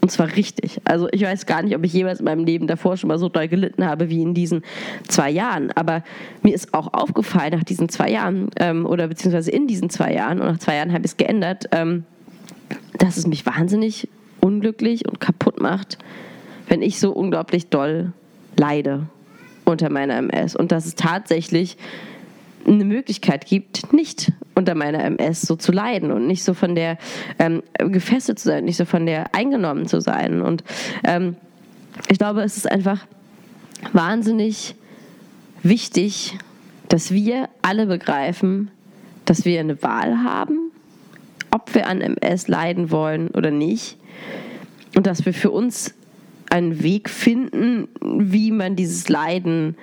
Und 0.00 0.10
zwar 0.10 0.36
richtig. 0.36 0.78
Also 0.84 1.08
ich 1.10 1.22
weiß 1.22 1.46
gar 1.46 1.62
nicht, 1.62 1.74
ob 1.74 1.84
ich 1.84 1.92
jemals 1.92 2.20
in 2.20 2.26
meinem 2.26 2.44
Leben 2.44 2.66
davor 2.66 2.96
schon 2.96 3.08
mal 3.08 3.18
so 3.18 3.28
doll 3.28 3.48
gelitten 3.48 3.84
habe 3.84 4.08
wie 4.08 4.22
in 4.22 4.34
diesen 4.34 4.62
zwei 5.08 5.30
Jahren. 5.30 5.72
Aber 5.72 6.04
mir 6.42 6.54
ist 6.54 6.74
auch 6.74 6.92
aufgefallen 6.92 7.52
nach 7.52 7.64
diesen 7.64 7.88
zwei 7.88 8.10
Jahren 8.10 8.50
ähm, 8.60 8.86
oder 8.86 9.08
beziehungsweise 9.08 9.50
in 9.50 9.66
diesen 9.66 9.90
zwei 9.90 10.12
Jahren 10.12 10.40
und 10.40 10.46
nach 10.46 10.58
zwei 10.58 10.76
Jahren 10.76 10.92
habe 10.92 11.04
ich 11.04 11.12
es 11.12 11.16
geändert. 11.16 11.64
Ähm, 11.72 12.04
dass 12.98 13.16
es 13.16 13.26
mich 13.26 13.46
wahnsinnig 13.46 14.08
unglücklich 14.40 15.08
und 15.08 15.20
kaputt 15.20 15.60
macht, 15.60 15.98
wenn 16.68 16.82
ich 16.82 16.98
so 16.98 17.12
unglaublich 17.12 17.68
doll 17.68 18.12
leide 18.56 19.06
unter 19.64 19.90
meiner 19.90 20.16
MS 20.16 20.56
und 20.56 20.72
dass 20.72 20.86
es 20.86 20.94
tatsächlich 20.94 21.76
eine 22.66 22.84
Möglichkeit 22.84 23.46
gibt, 23.46 23.92
nicht 23.92 24.32
unter 24.54 24.74
meiner 24.74 25.04
MS 25.04 25.42
so 25.42 25.56
zu 25.56 25.72
leiden 25.72 26.10
und 26.10 26.26
nicht 26.26 26.42
so 26.42 26.54
von 26.54 26.74
der 26.74 26.98
ähm, 27.38 27.62
gefesselt 27.78 28.38
zu 28.38 28.48
sein, 28.48 28.64
nicht 28.64 28.76
so 28.76 28.84
von 28.84 29.06
der 29.06 29.34
eingenommen 29.34 29.86
zu 29.86 30.00
sein. 30.00 30.42
Und 30.42 30.64
ähm, 31.04 31.36
ich 32.08 32.18
glaube, 32.18 32.42
es 32.42 32.56
ist 32.56 32.70
einfach 32.70 33.06
wahnsinnig 33.92 34.74
wichtig, 35.62 36.38
dass 36.88 37.12
wir 37.12 37.48
alle 37.62 37.86
begreifen, 37.86 38.70
dass 39.24 39.44
wir 39.44 39.60
eine 39.60 39.82
Wahl 39.82 40.24
haben 40.24 40.65
ob 41.56 41.74
wir 41.74 41.86
an 41.86 42.02
MS 42.02 42.48
leiden 42.48 42.90
wollen 42.90 43.28
oder 43.28 43.50
nicht. 43.50 43.96
Und 44.94 45.06
dass 45.06 45.24
wir 45.24 45.32
für 45.32 45.50
uns 45.50 45.94
einen 46.50 46.82
Weg 46.82 47.08
finden, 47.08 47.88
wie 48.02 48.50
man 48.50 48.76
dieses 48.76 49.08
Leiden 49.08 49.74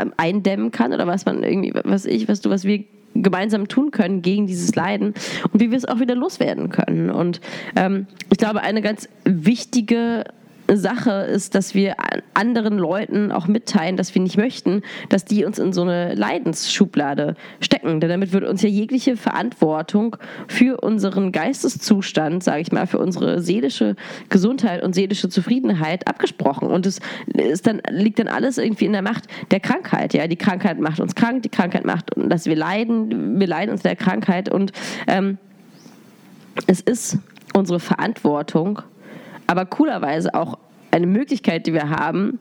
ähm, 0.00 0.12
eindämmen 0.16 0.70
kann 0.70 0.94
oder 0.94 1.06
was 1.06 1.26
man 1.26 1.42
irgendwie, 1.42 1.72
was 1.84 2.06
ich, 2.06 2.26
was 2.26 2.40
du, 2.40 2.48
was 2.48 2.64
wir 2.64 2.84
gemeinsam 3.14 3.68
tun 3.68 3.90
können 3.90 4.22
gegen 4.22 4.46
dieses 4.46 4.74
Leiden 4.74 5.14
und 5.52 5.60
wie 5.60 5.70
wir 5.70 5.76
es 5.76 5.84
auch 5.84 6.00
wieder 6.00 6.14
loswerden 6.14 6.70
können. 6.70 7.10
Und 7.10 7.40
ähm, 7.76 8.06
ich 8.30 8.38
glaube, 8.38 8.62
eine 8.62 8.80
ganz 8.80 9.08
wichtige 9.24 10.24
Sache 10.76 11.10
ist, 11.10 11.54
dass 11.54 11.74
wir 11.74 11.96
anderen 12.34 12.78
Leuten 12.78 13.32
auch 13.32 13.46
mitteilen, 13.46 13.96
dass 13.96 14.14
wir 14.14 14.22
nicht 14.22 14.36
möchten, 14.36 14.82
dass 15.08 15.24
die 15.24 15.44
uns 15.44 15.58
in 15.58 15.72
so 15.72 15.82
eine 15.82 16.14
Leidensschublade 16.14 17.34
stecken. 17.60 18.00
Denn 18.00 18.10
damit 18.10 18.32
wird 18.32 18.44
uns 18.44 18.62
ja 18.62 18.68
jegliche 18.68 19.16
Verantwortung 19.16 20.16
für 20.48 20.80
unseren 20.80 21.32
Geisteszustand, 21.32 22.42
sage 22.42 22.62
ich 22.62 22.72
mal, 22.72 22.86
für 22.86 22.98
unsere 22.98 23.40
seelische 23.40 23.96
Gesundheit 24.28 24.82
und 24.82 24.94
seelische 24.94 25.28
Zufriedenheit 25.28 26.06
abgesprochen. 26.06 26.68
Und 26.68 26.86
es 26.86 27.00
ist 27.34 27.66
dann, 27.66 27.80
liegt 27.90 28.18
dann 28.18 28.28
alles 28.28 28.58
irgendwie 28.58 28.86
in 28.86 28.92
der 28.92 29.02
Macht 29.02 29.24
der 29.50 29.60
Krankheit. 29.60 30.14
Ja, 30.14 30.26
die 30.26 30.36
Krankheit 30.36 30.78
macht 30.78 31.00
uns 31.00 31.14
krank, 31.14 31.42
die 31.42 31.48
Krankheit 31.48 31.84
macht, 31.84 32.10
dass 32.16 32.46
wir 32.46 32.56
leiden, 32.56 33.38
wir 33.38 33.46
leiden 33.46 33.72
unter 33.72 33.84
der 33.84 33.96
Krankheit 33.96 34.48
und 34.48 34.72
ähm, 35.06 35.38
es 36.66 36.80
ist 36.80 37.18
unsere 37.54 37.80
Verantwortung, 37.80 38.82
aber 39.50 39.66
coolerweise 39.66 40.32
auch 40.32 40.58
eine 40.92 41.08
Möglichkeit, 41.08 41.66
die 41.66 41.72
wir 41.72 41.90
haben, 41.90 42.38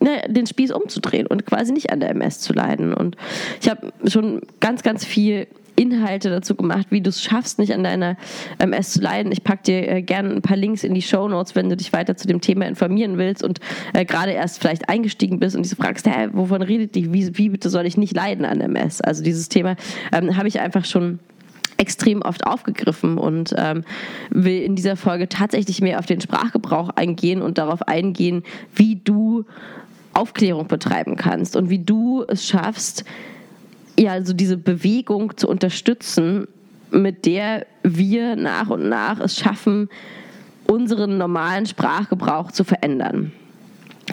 ne, 0.00 0.22
den 0.26 0.46
Spieß 0.46 0.72
umzudrehen 0.72 1.26
und 1.26 1.44
quasi 1.44 1.74
nicht 1.74 1.92
an 1.92 2.00
der 2.00 2.08
MS 2.08 2.40
zu 2.40 2.54
leiden. 2.54 2.94
Und 2.94 3.18
ich 3.60 3.68
habe 3.68 3.92
schon 4.06 4.40
ganz, 4.60 4.82
ganz 4.82 5.04
viel 5.04 5.46
Inhalte 5.76 6.30
dazu 6.30 6.54
gemacht, 6.54 6.86
wie 6.88 7.02
du 7.02 7.10
es 7.10 7.22
schaffst, 7.22 7.58
nicht 7.58 7.74
an 7.74 7.84
deiner 7.84 8.16
MS 8.60 8.92
zu 8.92 9.02
leiden. 9.02 9.30
Ich 9.30 9.44
packe 9.44 9.64
dir 9.64 9.88
äh, 9.90 10.00
gerne 10.00 10.30
ein 10.30 10.40
paar 10.40 10.56
Links 10.56 10.84
in 10.84 10.94
die 10.94 11.02
Show 11.02 11.28
Notes, 11.28 11.54
wenn 11.54 11.68
du 11.68 11.76
dich 11.76 11.92
weiter 11.92 12.16
zu 12.16 12.26
dem 12.26 12.40
Thema 12.40 12.66
informieren 12.66 13.18
willst 13.18 13.44
und 13.44 13.60
äh, 13.92 14.06
gerade 14.06 14.32
erst 14.32 14.58
vielleicht 14.58 14.88
eingestiegen 14.88 15.38
bist 15.38 15.54
und 15.54 15.66
dich 15.66 15.76
fragst, 15.76 16.06
hä, 16.06 16.28
wovon 16.32 16.62
redet 16.62 16.94
die? 16.94 17.12
Wie, 17.12 17.36
wie 17.36 17.50
bitte 17.50 17.68
soll 17.68 17.84
ich 17.84 17.98
nicht 17.98 18.16
leiden 18.16 18.46
an 18.46 18.62
MS? 18.62 19.02
Also 19.02 19.22
dieses 19.22 19.50
Thema 19.50 19.76
ähm, 20.12 20.34
habe 20.34 20.48
ich 20.48 20.60
einfach 20.60 20.86
schon 20.86 21.18
extrem 21.82 22.22
oft 22.22 22.46
aufgegriffen 22.46 23.18
und 23.18 23.52
ähm, 23.56 23.82
will 24.30 24.62
in 24.62 24.76
dieser 24.76 24.94
Folge 24.94 25.28
tatsächlich 25.28 25.80
mehr 25.80 25.98
auf 25.98 26.06
den 26.06 26.20
Sprachgebrauch 26.20 26.90
eingehen 26.90 27.42
und 27.42 27.58
darauf 27.58 27.82
eingehen, 27.88 28.44
wie 28.72 29.00
du 29.02 29.44
Aufklärung 30.14 30.68
betreiben 30.68 31.16
kannst 31.16 31.56
und 31.56 31.70
wie 31.70 31.80
du 31.80 32.24
es 32.28 32.46
schaffst, 32.46 33.04
ja, 33.98 34.12
also 34.12 34.32
diese 34.32 34.56
Bewegung 34.56 35.36
zu 35.36 35.48
unterstützen, 35.48 36.46
mit 36.92 37.26
der 37.26 37.66
wir 37.82 38.36
nach 38.36 38.70
und 38.70 38.88
nach 38.88 39.18
es 39.18 39.36
schaffen, 39.36 39.88
unseren 40.68 41.18
normalen 41.18 41.66
Sprachgebrauch 41.66 42.52
zu 42.52 42.62
verändern. 42.62 43.32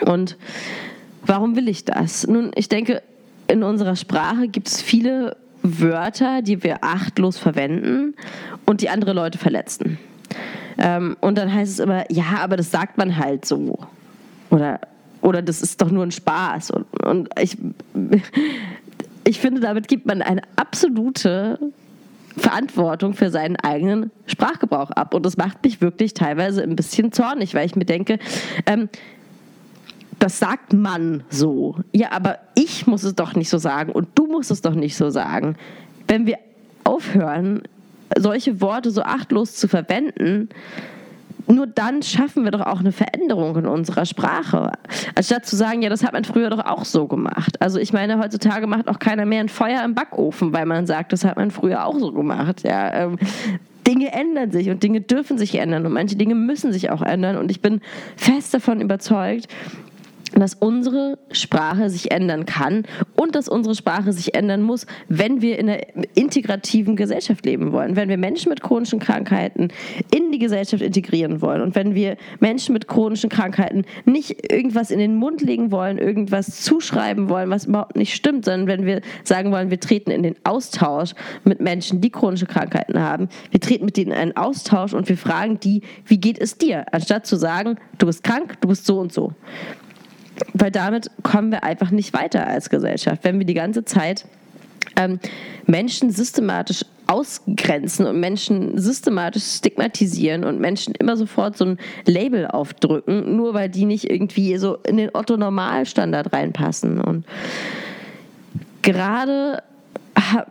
Und 0.06 0.38
warum 1.24 1.56
will 1.56 1.68
ich 1.68 1.86
das? 1.86 2.26
Nun, 2.26 2.52
ich 2.56 2.68
denke, 2.68 3.04
in 3.48 3.62
unserer 3.62 3.96
Sprache 3.96 4.48
gibt 4.48 4.68
es 4.68 4.82
viele 4.82 5.38
Wörter, 5.80 6.42
die 6.42 6.64
wir 6.64 6.84
achtlos 6.84 7.38
verwenden 7.38 8.16
und 8.66 8.82
die 8.82 8.90
andere 8.90 9.14
Leute 9.14 9.38
verletzen. 9.38 9.98
Ähm, 10.78 11.18
und 11.20 11.38
dann 11.38 11.54
heißt 11.54 11.74
es 11.74 11.80
immer, 11.80 12.10
ja, 12.12 12.40
aber 12.42 12.58
das 12.58 12.72
sagt 12.72 12.98
man 12.98 13.18
halt 13.18 13.46
so. 13.46 13.80
Oder, 14.50 14.80
oder 15.22 15.42
das 15.42 15.62
ist 15.62 15.82
doch 15.82 15.92
nur 15.92 16.06
ein 16.06 16.12
Spaß. 16.12 16.72
Und, 16.72 16.86
und 17.04 17.30
ich, 17.40 17.58
ich 19.26 19.40
finde, 19.40 19.62
damit 19.62 19.88
gibt 19.88 20.06
man 20.06 20.22
eine 20.22 20.42
absolute 20.56 21.60
Verantwortung 22.38 23.14
für 23.14 23.30
seinen 23.30 23.58
eigenen 23.58 24.12
Sprachgebrauch 24.26 24.92
ab. 24.92 25.14
Und 25.14 25.26
das 25.26 25.38
macht 25.38 25.64
mich 25.64 25.82
wirklich 25.82 26.14
teilweise 26.14 26.64
ein 26.64 26.76
bisschen 26.76 27.12
zornig, 27.12 27.54
weil 27.54 27.66
ich 27.66 27.76
mir 27.76 27.86
denke, 27.86 28.20
ähm, 28.66 28.90
das 30.20 30.40
sagt 30.40 30.74
man 30.74 31.24
so. 31.30 31.78
Ja, 31.94 32.12
aber 32.12 32.40
ich 32.56 32.88
muss 32.88 33.04
es 33.04 33.16
doch 33.16 33.36
nicht 33.36 33.50
so 33.50 33.58
sagen 33.58 33.92
und 33.92 34.10
du 34.16 34.28
musst 34.28 34.52
es 34.52 34.62
doch 34.62 34.76
nicht 34.76 34.96
so 34.96 35.10
sagen. 35.10 35.56
Wenn 36.08 36.26
wir 36.26 36.38
aufhören, 36.84 37.64
solche 38.18 38.62
Worte 38.62 38.92
so 38.92 39.02
achtlos 39.02 39.56
zu 39.56 39.68
verwenden, 39.68 40.50
nur 41.48 41.66
dann 41.66 42.04
schaffen 42.04 42.44
wir 42.44 42.52
doch 42.52 42.66
auch 42.66 42.80
eine 42.80 42.92
Veränderung 42.92 43.56
in 43.58 43.66
unserer 43.66 44.06
Sprache. 44.06 44.72
Anstatt 45.16 45.48
zu 45.48 45.56
sagen, 45.56 45.82
ja, 45.82 45.90
das 45.90 46.04
hat 46.04 46.14
man 46.14 46.24
früher 46.24 46.50
doch 46.50 46.64
auch 46.64 46.86
so 46.86 47.08
gemacht. 47.08 47.60
Also 47.60 47.80
ich 47.80 47.92
meine, 47.92 48.20
heutzutage 48.20 48.68
macht 48.68 48.88
auch 48.88 49.00
keiner 49.00 49.26
mehr 49.26 49.40
ein 49.40 49.50
Feuer 49.50 49.84
im 49.84 49.96
Backofen, 49.96 50.54
weil 50.54 50.66
man 50.66 50.86
sagt, 50.86 51.12
das 51.12 51.26
hat 51.26 51.38
man 51.38 51.50
früher 51.50 51.86
auch 51.86 51.98
so 51.98 52.12
gemacht. 52.12 52.64
Ja, 52.64 52.94
ähm, 52.94 53.18
Dinge 53.88 54.14
ändern 54.14 54.52
sich 54.52 54.70
und 54.70 54.84
Dinge 54.84 55.02
dürfen 55.02 55.40
sich 55.40 55.56
ändern 55.56 55.86
und 55.88 55.94
manche 55.94 56.16
Dinge 56.16 56.36
müssen 56.36 56.72
sich 56.72 56.92
auch 56.92 57.02
ändern. 57.02 57.38
Und 57.38 57.50
ich 57.50 57.62
bin 57.62 57.82
fest 58.16 58.54
davon 58.54 58.82
überzeugt, 58.82 59.48
dass 60.36 60.53
unsere 60.53 61.17
Sprache 61.31 61.89
sich 61.89 62.12
ändern 62.12 62.45
kann 62.45 62.83
und 63.15 63.36
dass 63.36 63.48
unsere 63.48 63.75
Sprache 63.75 64.13
sich 64.13 64.36
ändern 64.36 64.62
muss, 64.62 64.86
wenn 65.07 65.41
wir 65.41 65.57
in 65.57 65.69
einer 65.69 65.81
integrativen 66.15 66.95
Gesellschaft 66.95 67.45
leben 67.45 67.71
wollen, 67.71 67.95
wenn 67.95 68.09
wir 68.09 68.17
Menschen 68.17 68.50
mit 68.50 68.62
chronischen 68.62 69.00
Krankheiten 69.00 69.69
in 70.15 70.31
die 70.31 70.39
Gesellschaft 70.39 70.83
integrieren 70.83 71.41
wollen 71.41 71.62
und 71.62 71.75
wenn 71.75 71.95
wir 71.95 72.17
Menschen 72.39 72.74
mit 72.74 72.88
chronischen 72.88 73.29
Krankheiten 73.29 73.86
nicht 74.05 74.51
irgendwas 74.51 74.91
in 74.91 75.00
den 75.00 75.15
Mund 75.15 75.41
legen 75.41 75.71
wollen, 75.71 75.98
irgendwas 75.98 76.62
zuschreiben 76.62 77.29
wollen, 77.29 77.50
was 77.50 77.65
überhaupt 77.65 77.95
nicht 77.95 78.13
stimmt, 78.13 78.45
sondern 78.45 78.67
wenn 78.67 78.86
wir 78.86 79.01
sagen 79.24 79.51
wollen, 79.51 79.69
wir 79.69 79.79
treten 79.79 80.12
in 80.12 80.24
den 80.24 80.36
Austausch 80.43 81.13
mit 81.43 81.59
Menschen, 81.59 82.01
die 82.01 82.09
chronische 82.09 82.45
Krankheiten 82.45 83.00
haben, 83.00 83.29
wir 83.51 83.59
treten 83.59 83.86
mit 83.86 83.98
denen 83.98 84.12
in 84.12 84.17
einen 84.17 84.38
Austausch 84.38 84.93
und 84.93 85.09
wir 85.09 85.17
fragen 85.17 85.59
die, 85.59 85.81
wie 86.05 86.19
geht 86.19 86.39
es 86.39 86.57
dir, 86.57 86.86
anstatt 86.91 87.25
zu 87.25 87.36
sagen, 87.36 87.77
du 87.98 88.05
bist 88.05 88.24
krank, 88.24 88.59
du 88.62 88.67
bist 88.67 88.86
so 88.86 89.00
und 89.00 89.12
so. 89.13 89.33
Weil 90.53 90.72
damit 90.72 91.12
kommen 91.24 91.51
wir 91.51 91.63
einfach 91.63 91.91
nicht 91.91 92.13
weiter 92.13 92.48
als 92.48 92.69
Gesellschaft, 92.69 93.24
wenn 93.24 93.39
wir 93.39 93.46
die 93.46 93.53
ganze 93.53 93.86
Zeit 93.86 94.25
ähm, 94.96 95.19
Menschen 95.65 96.12
systematisch 96.12 96.84
ausgrenzen 97.08 98.05
und 98.05 98.19
Menschen 98.19 98.77
systematisch 98.77 99.43
stigmatisieren 99.43 100.43
und 100.43 100.60
Menschen 100.60 100.93
immer 100.93 101.17
sofort 101.17 101.58
so 101.58 101.65
ein 101.65 101.77
Label 102.05 102.46
aufdrücken, 102.46 103.36
nur 103.36 103.55
weil 103.55 103.67
die 103.67 103.86
nicht 103.86 104.10
irgendwie 104.10 104.58
so 104.58 104.75
in 104.75 104.98
den 104.98 105.10
Otto-Normalstandard 105.13 106.31
reinpassen. 106.31 107.01
Und 107.01 107.25
gerade, 108.84 109.63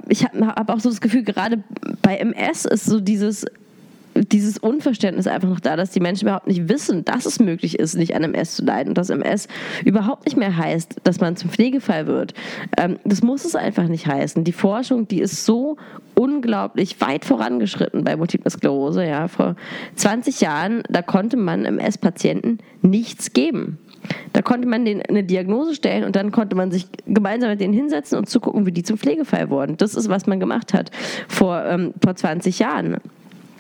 ich 0.09 0.25
habe 0.25 0.47
hab 0.49 0.68
auch 0.71 0.80
so 0.80 0.88
das 0.88 1.00
Gefühl, 1.00 1.23
gerade 1.23 1.62
bei 2.02 2.16
MS 2.16 2.64
ist 2.64 2.87
so 2.87 2.99
dieses 2.99 3.47
dieses 4.25 4.59
Unverständnis 4.59 5.27
einfach 5.27 5.49
noch 5.49 5.61
da, 5.61 5.77
dass 5.77 5.91
die 5.91 6.01
Menschen 6.01 6.27
überhaupt 6.27 6.47
nicht 6.47 6.69
wissen, 6.69 7.05
dass 7.05 7.27
es 7.27 7.41
möglich 7.41 7.79
ist, 7.79 7.95
nicht 7.95 8.15
an 8.15 8.25
MS 8.25 8.57
zu 8.57 8.65
leiden 8.65 8.91
und 8.91 8.99
dass 8.99 9.11
MS 9.11 9.49
überhaupt 9.85 10.25
nicht 10.27 10.37
mehr 10.37 10.57
heißt, 10.57 10.97
dass 11.05 11.21
man 11.21 11.37
zum 11.37 11.51
Pflegefall 11.51 12.07
wird. 12.07 12.35
Ähm, 12.77 12.99
das 13.05 13.23
muss 13.23 13.45
es 13.45 13.55
einfach 13.55 13.89
nicht 13.89 14.07
heißen. 14.07 14.45
Die 14.45 14.53
Forschung, 14.53 15.09
die 15.09 15.21
ist 15.21 15.45
so 15.45 15.77
unglaublich 16.15 17.01
weit 17.01 17.25
vorangeschritten 17.25 18.05
bei 18.05 18.17
Multiple 18.17 18.51
Sklerose. 18.51 19.05
Ja. 19.05 19.29
Vor 19.29 19.57
20 19.95 20.41
Jahren, 20.41 20.83
da 20.89 21.03
konnte 21.03 21.37
man 21.37 21.65
MS-Patienten 21.65 22.59
nichts 22.83 23.33
geben. 23.33 23.79
Da 24.33 24.43
konnte 24.43 24.69
man 24.69 24.85
denen 24.85 25.03
eine 25.03 25.25
Diagnose 25.25 25.75
stellen 25.75 26.05
und 26.05 26.17
dann 26.17 26.31
konnte 26.31 26.57
man 26.57 26.71
sich 26.71 26.87
gemeinsam 27.07 27.51
mit 27.51 27.61
denen 27.61 27.75
hinsetzen 27.75 28.19
und 28.19 28.29
zugucken, 28.29 28.67
wie 28.67 28.73
die 28.73 28.83
zum 28.83 28.99
Pflegefall 28.99 29.51
wurden. 29.51 29.77
Das 29.77 29.95
ist, 29.95 30.09
was 30.09 30.27
man 30.27 30.41
gemacht 30.41 30.73
hat 30.73 30.91
vor, 31.29 31.65
ähm, 31.65 31.95
vor 32.03 32.15
20 32.15 32.59
Jahren 32.59 32.99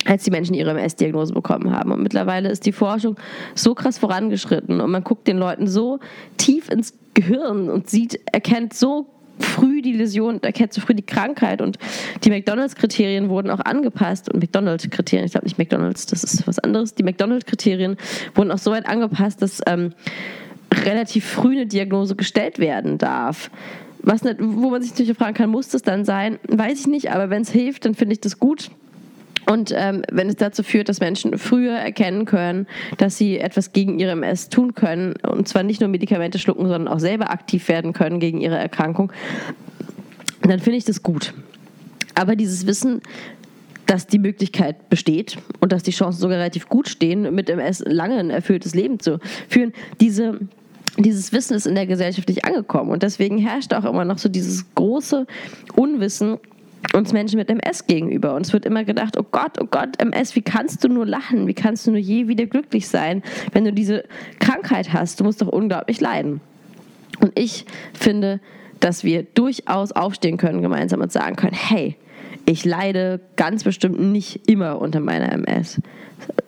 als 0.04 0.24
die 0.24 0.30
Menschen 0.30 0.54
ihre 0.54 0.70
MS-Diagnose 0.70 1.34
bekommen 1.34 1.72
haben. 1.72 1.92
Und 1.92 2.02
mittlerweile 2.02 2.50
ist 2.50 2.66
die 2.66 2.72
Forschung 2.72 3.16
so 3.54 3.74
krass 3.74 3.98
vorangeschritten 3.98 4.80
und 4.80 4.90
man 4.90 5.04
guckt 5.04 5.26
den 5.26 5.38
Leuten 5.38 5.66
so 5.66 5.98
tief 6.36 6.70
ins 6.70 6.94
Gehirn 7.14 7.68
und 7.68 7.90
sieht, 7.90 8.20
erkennt 8.32 8.74
so 8.74 9.06
früh 9.40 9.82
die 9.82 9.92
Läsion, 9.92 10.42
erkennt 10.42 10.72
so 10.72 10.80
früh 10.80 10.94
die 10.94 11.04
Krankheit 11.04 11.62
und 11.62 11.78
die 12.24 12.30
McDonalds-Kriterien 12.30 13.28
wurden 13.28 13.50
auch 13.50 13.60
angepasst 13.60 14.32
und 14.32 14.40
McDonalds-Kriterien, 14.40 15.26
ich 15.26 15.32
glaube 15.32 15.46
nicht 15.46 15.58
McDonalds, 15.58 16.06
das 16.06 16.24
ist 16.24 16.46
was 16.46 16.58
anderes, 16.58 16.94
die 16.94 17.02
McDonalds-Kriterien 17.02 17.96
wurden 18.34 18.50
auch 18.50 18.58
so 18.58 18.70
weit 18.70 18.88
angepasst, 18.88 19.42
dass 19.42 19.60
ähm, 19.66 19.92
relativ 20.84 21.24
früh 21.24 21.52
eine 21.52 21.66
Diagnose 21.66 22.16
gestellt 22.16 22.58
werden 22.58 22.98
darf. 22.98 23.50
Was 24.00 24.22
wo 24.38 24.70
man 24.70 24.80
sich 24.80 24.92
natürlich 24.92 25.16
fragen 25.16 25.34
kann, 25.34 25.50
muss 25.50 25.68
das 25.68 25.82
dann 25.82 26.04
sein? 26.04 26.38
Weiß 26.48 26.80
ich 26.80 26.86
nicht, 26.86 27.10
aber 27.10 27.30
wenn 27.30 27.42
es 27.42 27.50
hilft, 27.50 27.84
dann 27.84 27.94
finde 27.94 28.14
ich 28.14 28.20
das 28.20 28.38
gut. 28.38 28.70
Und 29.50 29.72
ähm, 29.74 30.02
wenn 30.12 30.28
es 30.28 30.36
dazu 30.36 30.62
führt, 30.62 30.90
dass 30.90 31.00
Menschen 31.00 31.38
früher 31.38 31.72
erkennen 31.72 32.26
können, 32.26 32.66
dass 32.98 33.16
sie 33.16 33.38
etwas 33.38 33.72
gegen 33.72 33.98
ihre 33.98 34.12
MS 34.12 34.50
tun 34.50 34.74
können, 34.74 35.14
und 35.26 35.48
zwar 35.48 35.62
nicht 35.62 35.80
nur 35.80 35.88
Medikamente 35.88 36.38
schlucken, 36.38 36.68
sondern 36.68 36.86
auch 36.86 37.00
selber 37.00 37.30
aktiv 37.30 37.66
werden 37.68 37.94
können 37.94 38.20
gegen 38.20 38.42
ihre 38.42 38.58
Erkrankung, 38.58 39.10
dann 40.42 40.60
finde 40.60 40.76
ich 40.76 40.84
das 40.84 41.02
gut. 41.02 41.32
Aber 42.14 42.36
dieses 42.36 42.66
Wissen, 42.66 43.00
dass 43.86 44.06
die 44.06 44.18
Möglichkeit 44.18 44.90
besteht 44.90 45.38
und 45.60 45.72
dass 45.72 45.82
die 45.82 45.92
Chancen 45.92 46.20
sogar 46.20 46.36
relativ 46.36 46.68
gut 46.68 46.88
stehen, 46.88 47.34
mit 47.34 47.48
MS 47.48 47.82
lange 47.86 48.18
ein 48.18 48.28
erfülltes 48.28 48.74
Leben 48.74 49.00
zu 49.00 49.18
führen, 49.48 49.72
diese 50.00 50.40
dieses 50.98 51.32
Wissen 51.32 51.54
ist 51.54 51.64
in 51.66 51.76
der 51.76 51.86
Gesellschaft 51.86 52.28
nicht 52.28 52.44
angekommen. 52.44 52.90
Und 52.90 53.04
deswegen 53.04 53.38
herrscht 53.38 53.72
auch 53.72 53.84
immer 53.84 54.04
noch 54.04 54.18
so 54.18 54.28
dieses 54.28 54.66
große 54.74 55.28
Unwissen 55.76 56.38
uns 56.94 57.12
Menschen 57.12 57.38
mit 57.38 57.50
MS 57.50 57.86
gegenüber. 57.86 58.34
Und 58.34 58.46
es 58.46 58.52
wird 58.52 58.64
immer 58.64 58.84
gedacht, 58.84 59.16
oh 59.18 59.26
Gott, 59.30 59.60
oh 59.60 59.66
Gott, 59.70 60.00
MS, 60.00 60.34
wie 60.36 60.42
kannst 60.42 60.82
du 60.84 60.88
nur 60.88 61.06
lachen? 61.06 61.46
Wie 61.46 61.54
kannst 61.54 61.86
du 61.86 61.90
nur 61.90 62.00
je 62.00 62.28
wieder 62.28 62.46
glücklich 62.46 62.88
sein, 62.88 63.22
wenn 63.52 63.64
du 63.64 63.72
diese 63.72 64.04
Krankheit 64.38 64.92
hast? 64.92 65.20
Du 65.20 65.24
musst 65.24 65.42
doch 65.42 65.48
unglaublich 65.48 66.00
leiden. 66.00 66.40
Und 67.20 67.38
ich 67.38 67.66
finde, 67.92 68.40
dass 68.80 69.04
wir 69.04 69.22
durchaus 69.22 69.92
aufstehen 69.92 70.36
können 70.36 70.62
gemeinsam 70.62 71.00
und 71.00 71.12
sagen 71.12 71.36
können, 71.36 71.56
hey, 71.56 71.96
ich 72.46 72.64
leide 72.64 73.20
ganz 73.36 73.64
bestimmt 73.64 74.00
nicht 74.00 74.48
immer 74.48 74.80
unter 74.80 75.00
meiner 75.00 75.32
MS. 75.32 75.80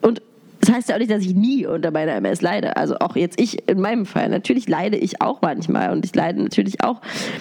Und 0.00 0.22
das 0.60 0.70
heißt 0.70 0.88
ja 0.90 0.94
auch 0.94 0.98
nicht, 0.98 1.10
dass 1.10 1.22
ich 1.22 1.34
nie 1.34 1.66
unter 1.66 1.90
meiner 1.90 2.14
MS 2.16 2.42
leide. 2.42 2.76
Also 2.76 2.96
auch 2.98 3.16
jetzt 3.16 3.40
ich 3.40 3.68
in 3.68 3.80
meinem 3.80 4.04
Fall. 4.04 4.28
Natürlich 4.28 4.68
leide 4.68 4.98
ich 4.98 5.22
auch 5.22 5.40
manchmal 5.40 5.90
und 5.90 6.04
ich 6.04 6.14
leide 6.14 6.42
natürlich 6.42 6.84
auch, 6.84 7.00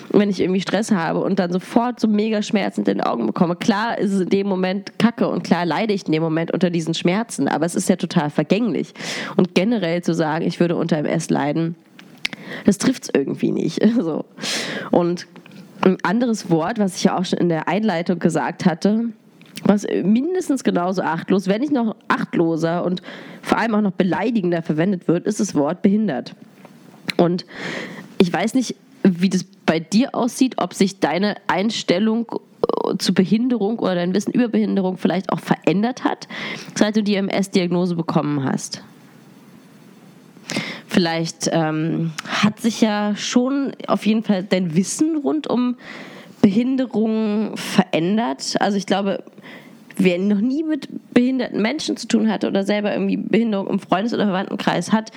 wenn 0.10 0.30
ich 0.30 0.40
irgendwie 0.40 0.62
Stress 0.62 0.92
habe 0.92 1.20
und 1.20 1.38
dann 1.38 1.52
sofort 1.52 2.00
so 2.00 2.08
mega 2.08 2.42
Schmerzen 2.42 2.82
in 2.82 2.86
den 2.86 3.02
Augen 3.02 3.28
bekomme. 3.28 3.58
Klar 3.58 3.98
ist 3.98 4.14
es 4.14 4.22
in 4.22 4.30
dem 4.30 4.48
Moment 4.48 4.98
kacke 5.00 5.28
und 5.28 5.44
klar 5.44 5.66
leide 5.66 5.94
ich 5.94 6.06
in 6.06 6.14
dem 6.14 6.24
Moment 6.24 6.52
unter 6.52 6.70
diesen 6.70 6.94
Schmerzen, 6.94 7.50
aber 7.50 7.66
es 7.66 7.76
ist 7.76 7.90
ja 7.90 7.98
total 7.98 8.30
vergänglich. 8.30 8.94
Und 9.36 9.54
generell 9.54 10.02
zu 10.02 10.14
sagen, 10.14 10.46
ich 10.46 10.60
würde 10.60 10.78
unter 10.78 10.98
MS 10.98 11.30
leiden, 11.30 11.76
das 12.66 12.78
trifft 12.78 13.04
es 13.04 13.10
irgendwie 13.14 13.52
nicht. 13.52 13.80
So. 14.00 14.24
Und 14.92 15.28
ein 15.82 15.98
anderes 16.04 16.50
Wort, 16.50 16.80
was 16.80 16.96
ich 16.96 17.04
ja 17.04 17.18
auch 17.18 17.26
schon 17.26 17.40
in 17.40 17.50
der 17.50 17.68
Einleitung 17.68 18.18
gesagt 18.18 18.66
hatte, 18.66 19.10
was 19.64 19.86
mindestens 20.04 20.64
genauso 20.64 21.02
achtlos, 21.02 21.48
wenn 21.48 21.62
nicht 21.62 21.74
noch 21.74 21.96
achtloser 22.08 22.84
und 22.84 23.02
vor 23.42 23.58
allem 23.58 23.76
auch 23.76 23.82
noch 23.82 23.92
beleidigender 23.92 24.62
verwendet 24.62 25.08
wird, 25.08 25.26
ist 25.26 25.40
das 25.40 25.56
Wort 25.56 25.82
behindert. 25.82 26.36
Und 27.18 27.46
ich 28.18 28.32
weiß 28.32 28.54
nicht, 28.54 28.76
wie 29.04 29.30
das 29.30 29.46
bei 29.66 29.80
dir 29.80 30.16
aussieht, 30.16 30.56
ob 30.58 30.74
sich 30.74 31.00
deine 31.00 31.36
Einstellung 31.48 32.28
äh, 32.32 32.98
zu 32.98 33.14
Behinderung 33.14 33.80
oder 33.80 33.96
dein 33.96 34.14
Wissen 34.14 34.32
über 34.32 34.48
Behinderung 34.48 34.98
vielleicht 34.98 35.32
auch 35.32 35.40
verändert 35.40 36.04
hat, 36.04 36.28
seit 36.76 36.96
du 36.96 37.04
die 37.04 37.16
MS-Diagnose 37.16 37.96
bekommen 37.96 38.44
hast. 38.44 38.84
Vielleicht 40.88 41.50
ähm, 41.52 42.12
hat 42.28 42.60
sich 42.60 42.82
ja 42.82 43.16
schon 43.16 43.74
auf 43.88 44.06
jeden 44.06 44.24
Fall 44.24 44.44
dein 44.44 44.76
Wissen 44.76 45.18
rund 45.18 45.48
um 45.48 45.76
Behinderung 46.42 47.58
verändert. 47.58 48.56
Also 48.60 48.78
ich 48.78 48.86
glaube, 48.86 49.24
wer 49.98 50.18
noch 50.18 50.40
nie 50.40 50.64
mit 50.64 50.88
behinderten 51.14 51.62
Menschen 51.62 51.98
zu 51.98 52.08
tun 52.08 52.32
hatte 52.32 52.48
oder 52.48 52.64
selber 52.64 52.94
irgendwie 52.94 53.18
Behinderung 53.18 53.68
im 53.68 53.80
Freundes- 53.80 54.14
oder 54.14 54.26
Verwandtenkreis 54.26 54.92
hat, 54.92 55.12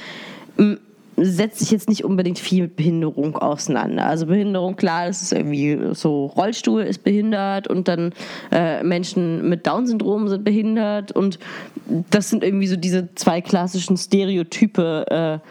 setzt 1.17 1.59
sich 1.61 1.71
jetzt 1.71 1.89
nicht 1.89 2.05
unbedingt 2.05 2.39
viel 2.39 2.63
mit 2.63 2.77
Behinderung 2.77 3.37
auseinander. 3.37 4.07
Also 4.07 4.27
Behinderung, 4.27 4.77
klar, 4.77 5.07
das 5.07 5.23
ist 5.23 5.33
irgendwie 5.33 5.79
so, 5.93 6.27
Rollstuhl 6.27 6.83
ist 6.83 7.05
behindert 7.05 7.69
und 7.69 7.89
dann 7.89 8.13
äh, 8.51 8.83
Menschen 8.83 9.49
mit 9.49 9.67
Down-Syndrom 9.67 10.29
sind 10.29 10.45
behindert 10.45 11.13
und 11.13 11.39
das 12.11 12.31
sind 12.31 12.43
irgendwie 12.43 12.67
so 12.67 12.77
diese 12.77 13.15
zwei 13.15 13.41
klassischen 13.41 13.97
Stereotype, 13.97 15.07
äh, 15.11 15.49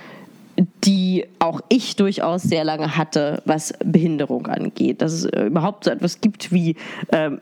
die 0.83 1.25
auch 1.39 1.61
ich 1.69 1.95
durchaus 1.95 2.43
sehr 2.43 2.63
lange 2.63 2.97
hatte, 2.97 3.41
was 3.45 3.73
Behinderung 3.83 4.47
angeht. 4.47 5.01
Dass 5.01 5.13
es 5.13 5.25
äh, 5.25 5.45
überhaupt 5.45 5.85
so 5.85 5.91
etwas 5.91 6.21
gibt 6.21 6.51
wie 6.51 6.75
ähm, 7.11 7.39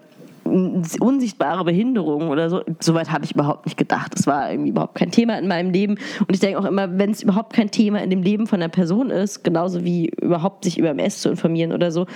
unsichtbare 1.00 1.64
Behinderung 1.64 2.30
oder 2.30 2.50
so. 2.50 2.62
Soweit 2.80 3.12
habe 3.12 3.26
ich 3.26 3.34
überhaupt 3.34 3.66
nicht 3.66 3.78
gedacht. 3.78 4.14
Das 4.16 4.26
war 4.28 4.52
irgendwie 4.52 4.70
überhaupt 4.70 4.96
kein 4.96 5.12
Thema 5.12 5.38
in 5.38 5.48
meinem 5.48 5.72
Leben. 5.72 5.98
Und 6.22 6.34
ich 6.34 6.40
denke 6.40 6.60
auch 6.60 6.66
immer, 6.66 6.98
wenn 6.98 7.12
es 7.12 7.22
überhaupt 7.22 7.54
kein 7.54 7.72
Thema 7.72 8.02
in 8.02 8.10
dem 8.10 8.24
Leben 8.24 8.48
von 8.48 8.62
einer 8.62 8.70
Person 8.70 9.10
ist, 9.10 9.44
genauso 9.44 9.84
wie 9.84 10.08
überhaupt 10.22 10.64
sich 10.64 10.78
über 10.78 10.90
MS 10.90 11.22
zu 11.22 11.30
informieren 11.30 11.72
oder 11.72 11.92
so, 11.92 12.08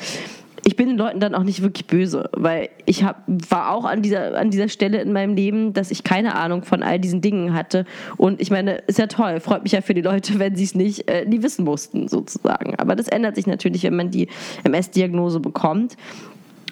ich 0.65 0.75
bin 0.75 0.87
den 0.87 0.97
Leuten 0.97 1.19
dann 1.19 1.35
auch 1.35 1.43
nicht 1.43 1.61
wirklich 1.61 1.87
böse, 1.87 2.29
weil 2.33 2.69
ich 2.85 3.03
hab, 3.03 3.23
war 3.27 3.71
auch 3.71 3.85
an 3.85 4.01
dieser, 4.01 4.37
an 4.37 4.49
dieser 4.49 4.69
Stelle 4.69 5.01
in 5.01 5.11
meinem 5.11 5.35
Leben, 5.35 5.73
dass 5.73 5.91
ich 5.91 6.03
keine 6.03 6.35
Ahnung 6.35 6.63
von 6.63 6.83
all 6.83 6.99
diesen 6.99 7.21
Dingen 7.21 7.53
hatte. 7.53 7.85
Und 8.17 8.41
ich 8.41 8.49
meine, 8.49 8.75
ist 8.87 8.97
ja 8.97 9.07
toll, 9.07 9.39
freut 9.39 9.63
mich 9.63 9.73
ja 9.73 9.81
für 9.81 9.93
die 9.93 10.01
Leute, 10.01 10.39
wenn 10.39 10.55
sie 10.55 10.63
es 10.63 10.75
nicht 10.75 11.09
äh, 11.09 11.25
nie 11.25 11.43
wissen 11.43 11.65
mussten, 11.65 12.07
sozusagen. 12.07 12.75
Aber 12.75 12.95
das 12.95 13.07
ändert 13.07 13.35
sich 13.35 13.47
natürlich, 13.47 13.83
wenn 13.83 13.95
man 13.95 14.11
die 14.11 14.29
MS-Diagnose 14.63 15.39
bekommt. 15.39 15.97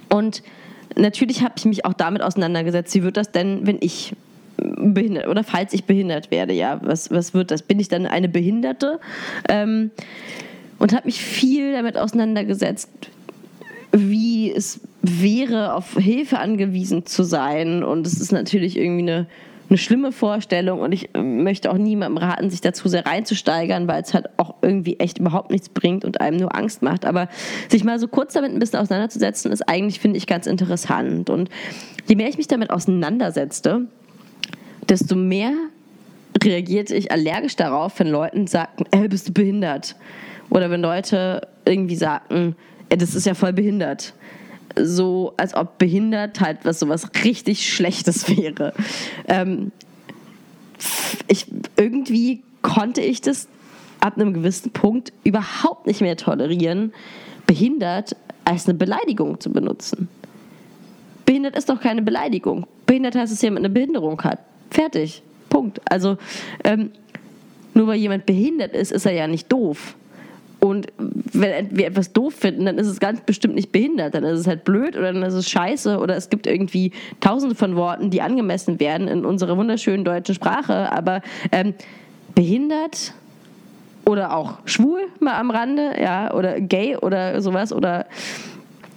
Und 0.09 0.41
natürlich 0.95 1.43
habe 1.43 1.55
ich 1.57 1.65
mich 1.65 1.85
auch 1.85 1.93
damit 1.93 2.21
auseinandergesetzt, 2.21 2.93
wie 2.95 3.03
wird 3.03 3.17
das 3.17 3.31
denn, 3.31 3.67
wenn 3.67 3.77
ich 3.81 4.13
behindert 4.57 5.27
oder 5.27 5.43
falls 5.43 5.73
ich 5.73 5.85
behindert 5.85 6.31
werde, 6.31 6.53
ja, 6.53 6.79
was, 6.83 7.09
was 7.11 7.33
wird 7.33 7.51
das? 7.51 7.63
Bin 7.63 7.79
ich 7.79 7.87
dann 7.87 8.05
eine 8.05 8.29
Behinderte? 8.29 8.99
Ähm, 9.49 9.91
und 10.77 10.93
habe 10.93 11.05
mich 11.05 11.21
viel 11.21 11.73
damit 11.73 11.95
auseinandergesetzt, 11.95 12.89
wie 13.91 14.51
es 14.51 14.81
wäre, 15.01 15.73
auf 15.73 15.95
Hilfe 15.95 16.39
angewiesen 16.39 17.05
zu 17.05 17.23
sein. 17.23 17.83
Und 17.83 18.07
es 18.07 18.19
ist 18.19 18.31
natürlich 18.31 18.77
irgendwie 18.77 19.11
eine 19.11 19.27
eine 19.71 19.77
schlimme 19.77 20.11
Vorstellung 20.11 20.81
und 20.81 20.91
ich 20.91 21.09
ähm, 21.13 21.43
möchte 21.43 21.71
auch 21.71 21.77
niemandem 21.77 22.17
raten, 22.17 22.49
sich 22.49 22.59
dazu 22.59 22.89
sehr 22.89 23.05
reinzusteigern, 23.05 23.87
weil 23.87 24.01
es 24.01 24.13
halt 24.13 24.27
auch 24.35 24.55
irgendwie 24.61 24.99
echt 24.99 25.17
überhaupt 25.17 25.49
nichts 25.49 25.69
bringt 25.69 26.03
und 26.03 26.19
einem 26.19 26.37
nur 26.37 26.53
Angst 26.53 26.81
macht. 26.81 27.05
Aber 27.05 27.29
sich 27.69 27.85
mal 27.85 27.97
so 27.97 28.09
kurz 28.09 28.33
damit 28.33 28.51
ein 28.51 28.59
bisschen 28.59 28.79
auseinanderzusetzen, 28.79 29.49
ist 29.49 29.61
eigentlich, 29.69 30.01
finde 30.01 30.17
ich, 30.17 30.27
ganz 30.27 30.45
interessant. 30.45 31.29
Und 31.29 31.49
je 32.05 32.15
mehr 32.15 32.27
ich 32.27 32.35
mich 32.35 32.49
damit 32.49 32.69
auseinandersetzte, 32.69 33.87
desto 34.89 35.15
mehr 35.15 35.53
reagierte 36.43 36.93
ich 36.93 37.13
allergisch 37.13 37.55
darauf, 37.55 37.97
wenn 37.97 38.07
Leute 38.07 38.45
sagten, 38.47 38.83
ey, 38.91 39.07
bist 39.07 39.29
du 39.29 39.31
behindert? 39.31 39.95
Oder 40.49 40.69
wenn 40.69 40.81
Leute 40.81 41.47
irgendwie 41.63 41.95
sagten, 41.95 42.57
das 42.97 43.15
ist 43.15 43.25
ja 43.25 43.33
voll 43.33 43.53
behindert 43.53 44.13
so, 44.79 45.33
als 45.37 45.53
ob 45.55 45.77
behindert 45.77 46.39
halt 46.39 46.59
was 46.63 46.79
sowas 46.79 47.07
richtig 47.23 47.71
Schlechtes 47.71 48.29
wäre. 48.37 48.73
Ähm, 49.27 49.71
ich, 51.27 51.45
irgendwie 51.77 52.41
konnte 52.61 53.01
ich 53.01 53.21
das 53.21 53.47
ab 53.99 54.15
einem 54.15 54.33
gewissen 54.33 54.71
Punkt 54.71 55.13
überhaupt 55.23 55.87
nicht 55.87 56.01
mehr 56.01 56.17
tolerieren, 56.17 56.93
behindert 57.45 58.15
als 58.45 58.67
eine 58.67 58.77
Beleidigung 58.77 59.39
zu 59.39 59.51
benutzen. 59.51 60.09
Behindert 61.25 61.55
ist 61.55 61.69
doch 61.69 61.79
keine 61.79 62.01
Beleidigung. 62.01 62.65
Behindert 62.87 63.15
heißt, 63.15 63.31
dass 63.31 63.41
jemand 63.41 63.65
eine 63.65 63.73
Behinderung 63.73 64.21
hat. 64.23 64.39
Fertig. 64.71 65.21
Punkt. 65.49 65.81
Also 65.85 66.17
ähm, 66.63 66.91
nur 67.73 67.87
weil 67.87 67.99
jemand 67.99 68.25
behindert 68.25 68.73
ist, 68.73 68.91
ist 68.91 69.05
er 69.05 69.13
ja 69.13 69.27
nicht 69.27 69.51
doof. 69.51 69.95
Und 70.59 70.87
wenn 71.33 71.75
wir 71.75 71.87
etwas 71.87 72.13
doof 72.13 72.33
finden, 72.33 72.65
dann 72.65 72.77
ist 72.77 72.87
es 72.87 72.99
ganz 72.99 73.21
bestimmt 73.21 73.55
nicht 73.55 73.71
behindert. 73.71 74.15
Dann 74.15 74.23
ist 74.23 74.39
es 74.39 74.47
halt 74.47 74.63
blöd 74.63 74.97
oder 74.97 75.13
dann 75.13 75.23
ist 75.23 75.33
es 75.33 75.49
scheiße 75.49 75.97
oder 75.97 76.15
es 76.15 76.29
gibt 76.29 76.47
irgendwie 76.47 76.91
tausende 77.19 77.55
von 77.55 77.75
Worten, 77.75 78.09
die 78.09 78.21
angemessen 78.21 78.79
werden 78.79 79.07
in 79.07 79.25
unserer 79.25 79.57
wunderschönen 79.57 80.03
deutschen 80.03 80.35
Sprache. 80.35 80.91
Aber 80.91 81.21
ähm, 81.51 81.73
behindert 82.35 83.13
oder 84.05 84.35
auch 84.35 84.59
schwul 84.65 85.01
mal 85.19 85.39
am 85.39 85.51
Rande, 85.51 85.93
ja, 86.01 86.33
oder 86.33 86.59
gay 86.59 86.97
oder 86.97 87.41
sowas 87.41 87.71
oder 87.71 88.07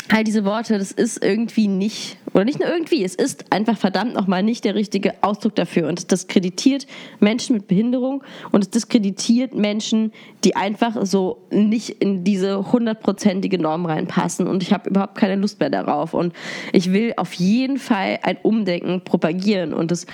all 0.09 0.25
diese 0.25 0.45
Worte, 0.45 0.79
das 0.79 0.93
ist 0.93 1.25
irgendwie 1.25 1.67
nicht, 1.67 2.19
oder 2.35 2.45
nicht 2.45 2.61
nur 2.61 2.69
irgendwie, 2.69 3.05
es 3.05 3.15
ist 3.15 3.53
einfach 3.53 3.79
verdammt 3.79 4.15
nochmal 4.15 4.43
nicht 4.43 4.65
der 4.65 4.75
richtige 4.75 5.15
Ausdruck 5.23 5.55
dafür. 5.55 5.89
Und 5.89 5.99
es 5.99 6.07
diskreditiert 6.07 6.87
Menschen 7.21 7.57
mit 7.57 7.69
Behinderung 7.69 8.23
und 8.53 8.63
es 8.63 8.71
diskreditiert 8.71 9.55
Menschen, 9.55 10.13
die 10.45 10.57
einfach 10.57 11.07
so 11.07 11.47
nicht 11.51 11.91
in 11.91 12.23
diese 12.25 12.73
hundertprozentige 12.73 13.59
Norm 13.59 13.87
reinpassen. 13.87 14.47
Und 14.47 14.63
ich 14.63 14.73
habe 14.73 14.91
überhaupt 14.91 15.17
keine 15.17 15.37
Lust 15.37 15.61
mehr 15.61 15.71
darauf. 15.71 16.13
Und 16.13 16.35
ich 16.73 16.93
will 16.93 17.15
auf 17.17 17.33
jeden 17.35 17.79
Fall 17.79 18.19
ein 18.23 18.37
Umdenken 18.43 19.03
propagieren. 19.03 19.73
Und 19.73 19.91
das, 19.91 20.07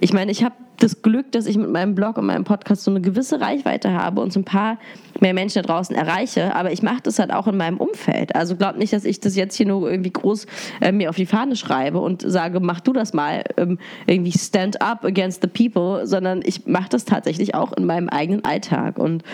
ich 0.00 0.12
meine, 0.12 0.30
ich 0.30 0.44
habe 0.44 0.54
das 0.78 1.02
Glück, 1.02 1.32
dass 1.32 1.46
ich 1.46 1.56
mit 1.56 1.70
meinem 1.70 1.94
Blog 1.94 2.18
und 2.18 2.26
meinem 2.26 2.44
Podcast 2.44 2.84
so 2.84 2.90
eine 2.90 3.00
gewisse 3.00 3.40
Reichweite 3.40 3.92
habe 3.92 4.20
und 4.20 4.32
so 4.32 4.40
ein 4.40 4.44
paar 4.44 4.78
mehr 5.20 5.34
Menschen 5.34 5.62
da 5.62 5.66
draußen 5.66 5.94
erreiche. 5.94 6.54
Aber 6.54 6.72
ich 6.72 6.82
mache 6.82 7.02
das 7.02 7.18
halt 7.18 7.32
auch 7.32 7.46
in 7.48 7.56
meinem 7.56 7.78
Umfeld. 7.78 8.34
Also 8.36 8.56
glaub 8.56 8.76
nicht, 8.76 8.92
dass 8.92 9.04
ich 9.04 9.20
das 9.20 9.36
jetzt 9.36 9.56
hier 9.56 9.66
nur 9.66 9.90
irgendwie 9.90 10.12
groß 10.12 10.46
äh, 10.80 10.92
mir 10.92 11.10
auf 11.10 11.16
die 11.16 11.26
Fahne 11.26 11.56
schreibe 11.56 12.00
und 12.00 12.22
sage, 12.22 12.60
mach 12.60 12.80
du 12.80 12.92
das 12.92 13.12
mal, 13.12 13.44
ähm, 13.56 13.78
irgendwie 14.06 14.32
stand 14.32 14.80
up 14.80 15.04
against 15.04 15.42
the 15.42 15.48
people, 15.48 16.06
sondern 16.06 16.42
ich 16.44 16.66
mache 16.66 16.88
das 16.90 17.04
tatsächlich 17.04 17.54
auch 17.54 17.72
in 17.72 17.84
meinem 17.84 18.08
eigenen 18.08 18.44
Alltag. 18.44 18.98
Und 18.98 19.24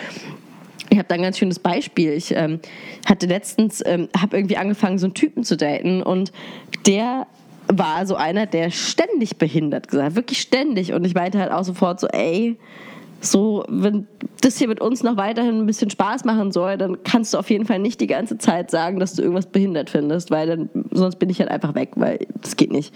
ich 0.91 0.99
habe 0.99 1.09
da 1.09 1.15
ein 1.15 1.23
ganz 1.23 1.39
schönes 1.39 1.59
Beispiel. 1.59 2.13
Ich 2.13 2.35
ähm, 2.35 2.61
hatte 3.07 3.27
letztens, 3.27 3.83
ähm, 3.85 4.09
habe 4.19 4.37
irgendwie 4.37 4.57
angefangen, 4.57 4.99
so 4.99 5.07
einen 5.07 5.15
Typen 5.15 5.45
zu 5.45 5.57
daten 5.57 6.03
und 6.03 6.33
der 6.87 7.27
war 7.69 8.07
so 8.07 8.17
einer, 8.17 8.47
der 8.47 8.71
ständig 8.71 9.39
behindert 9.39 9.89
gesagt, 9.89 10.17
wirklich 10.17 10.41
ständig. 10.41 10.93
Und 10.93 11.05
ich 11.05 11.15
meinte 11.15 11.39
halt 11.39 11.51
auch 11.51 11.65
sofort 11.65 12.01
so, 12.01 12.09
ey, 12.09 12.59
so, 13.21 13.65
wenn 13.69 14.07
das 14.43 14.59
hier 14.59 14.69
mit 14.69 14.81
uns 14.81 15.03
noch 15.03 15.17
weiterhin 15.17 15.59
ein 15.59 15.67
bisschen 15.67 15.91
Spaß 15.91 16.25
machen 16.25 16.53
soll, 16.53 16.77
dann 16.77 17.03
kannst 17.05 17.33
du 17.33 17.39
auf 17.39 17.49
jeden 17.49 17.65
Fall 17.65 17.79
nicht 17.79 18.01
die 18.01 18.07
ganze 18.07 18.39
Zeit 18.39 18.71
sagen, 18.71 19.01
dass 19.01 19.15
du 19.15 19.23
irgendwas 19.23 19.47
behindert 19.47 19.91
findest, 19.91 20.31
weil 20.31 20.47
dann, 20.47 20.69
sonst 20.91 21.17
bin 21.17 21.31
ich 21.31 21.41
halt 21.41 21.51
einfach 21.51 21.75
weg, 21.75 21.93
weil 21.97 22.27
das 22.43 22.57
geht 22.57 22.71
nicht. 22.71 22.95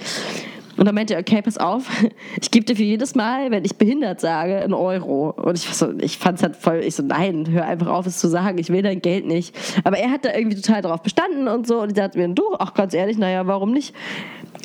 Und 0.79 0.85
dann 0.85 0.95
meinte 0.95 1.15
er, 1.15 1.21
okay, 1.21 1.43
pass 1.43 1.59
auf, 1.59 1.91
ich 2.41 2.51
gebe 2.53 2.65
dir 2.65 2.77
für 2.77 2.85
jedes 2.85 3.17
Mal, 3.17 3.51
wenn 3.51 3.65
ich 3.65 3.77
behindert 3.77 4.21
sage, 4.21 4.59
einen 4.59 4.75
Euro. 4.75 5.31
Und 5.31 5.59
ich, 5.59 5.65
so, 5.65 5.93
ich 5.99 6.19
fand 6.19 6.39
es 6.39 6.45
halt 6.45 6.57
voll, 6.57 6.83
ich 6.85 6.95
so, 6.95 7.03
nein, 7.03 7.49
hör 7.51 7.65
einfach 7.65 7.89
auf, 7.89 8.07
es 8.07 8.19
zu 8.19 8.29
sagen, 8.29 8.59
ich 8.59 8.71
will 8.71 8.83
dein 8.83 9.03
Geld 9.03 9.27
nicht. 9.27 9.57
Aber 9.83 9.99
er 9.99 10.11
hat 10.11 10.25
da 10.25 10.33
irgendwie 10.33 10.61
total 10.61 10.81
darauf 10.81 11.03
bestanden 11.03 11.49
und 11.49 11.67
so. 11.67 11.81
Und 11.81 11.89
ich 11.89 11.95
dachte 11.95 12.17
mir, 12.17 12.29
du, 12.29 12.45
ach 12.59 12.75
ganz 12.75 12.95
ehrlich, 12.95 13.19
naja, 13.19 13.47
warum 13.49 13.73
nicht? 13.73 13.93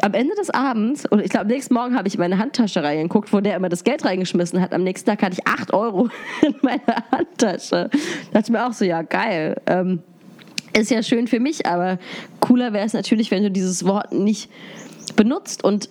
Am 0.02 0.14
Ende 0.14 0.36
des 0.36 0.50
Abends, 0.50 1.06
und 1.06 1.22
ich 1.22 1.30
glaube, 1.30 1.44
am 1.44 1.48
nächsten 1.48 1.74
Morgen 1.74 1.96
habe 1.96 2.08
ich 2.08 2.16
in 2.16 2.20
meine 2.20 2.38
Handtasche 2.38 2.84
reingeguckt, 2.84 3.32
wo 3.32 3.40
der 3.40 3.56
immer 3.56 3.70
das 3.70 3.84
Geld 3.84 4.04
reingeschmissen 4.04 4.60
hat. 4.60 4.74
Am 4.74 4.84
nächsten 4.84 5.10
Tag 5.10 5.22
hatte 5.22 5.38
ich 5.40 5.48
8 5.48 5.74
Euro 5.74 6.10
in 6.42 6.56
meiner 6.62 7.04
Handtasche. 7.12 7.90
Da 7.92 8.00
dachte 8.34 8.46
ich 8.46 8.50
mir 8.50 8.68
auch 8.68 8.74
so, 8.74 8.86
ja, 8.86 9.02
geil. 9.02 9.62
Ähm, 9.68 10.02
ist 10.76 10.90
ja 10.90 11.04
schön 11.04 11.28
für 11.28 11.40
mich, 11.40 11.68
aber 11.68 12.00
cooler 12.40 12.74
wäre 12.74 12.86
es 12.86 12.94
natürlich, 12.94 13.30
wenn 13.30 13.44
du 13.44 13.52
dieses 13.52 13.86
Wort 13.86 14.12
nicht 14.12 14.50
benutzt 15.16 15.64
und 15.64 15.90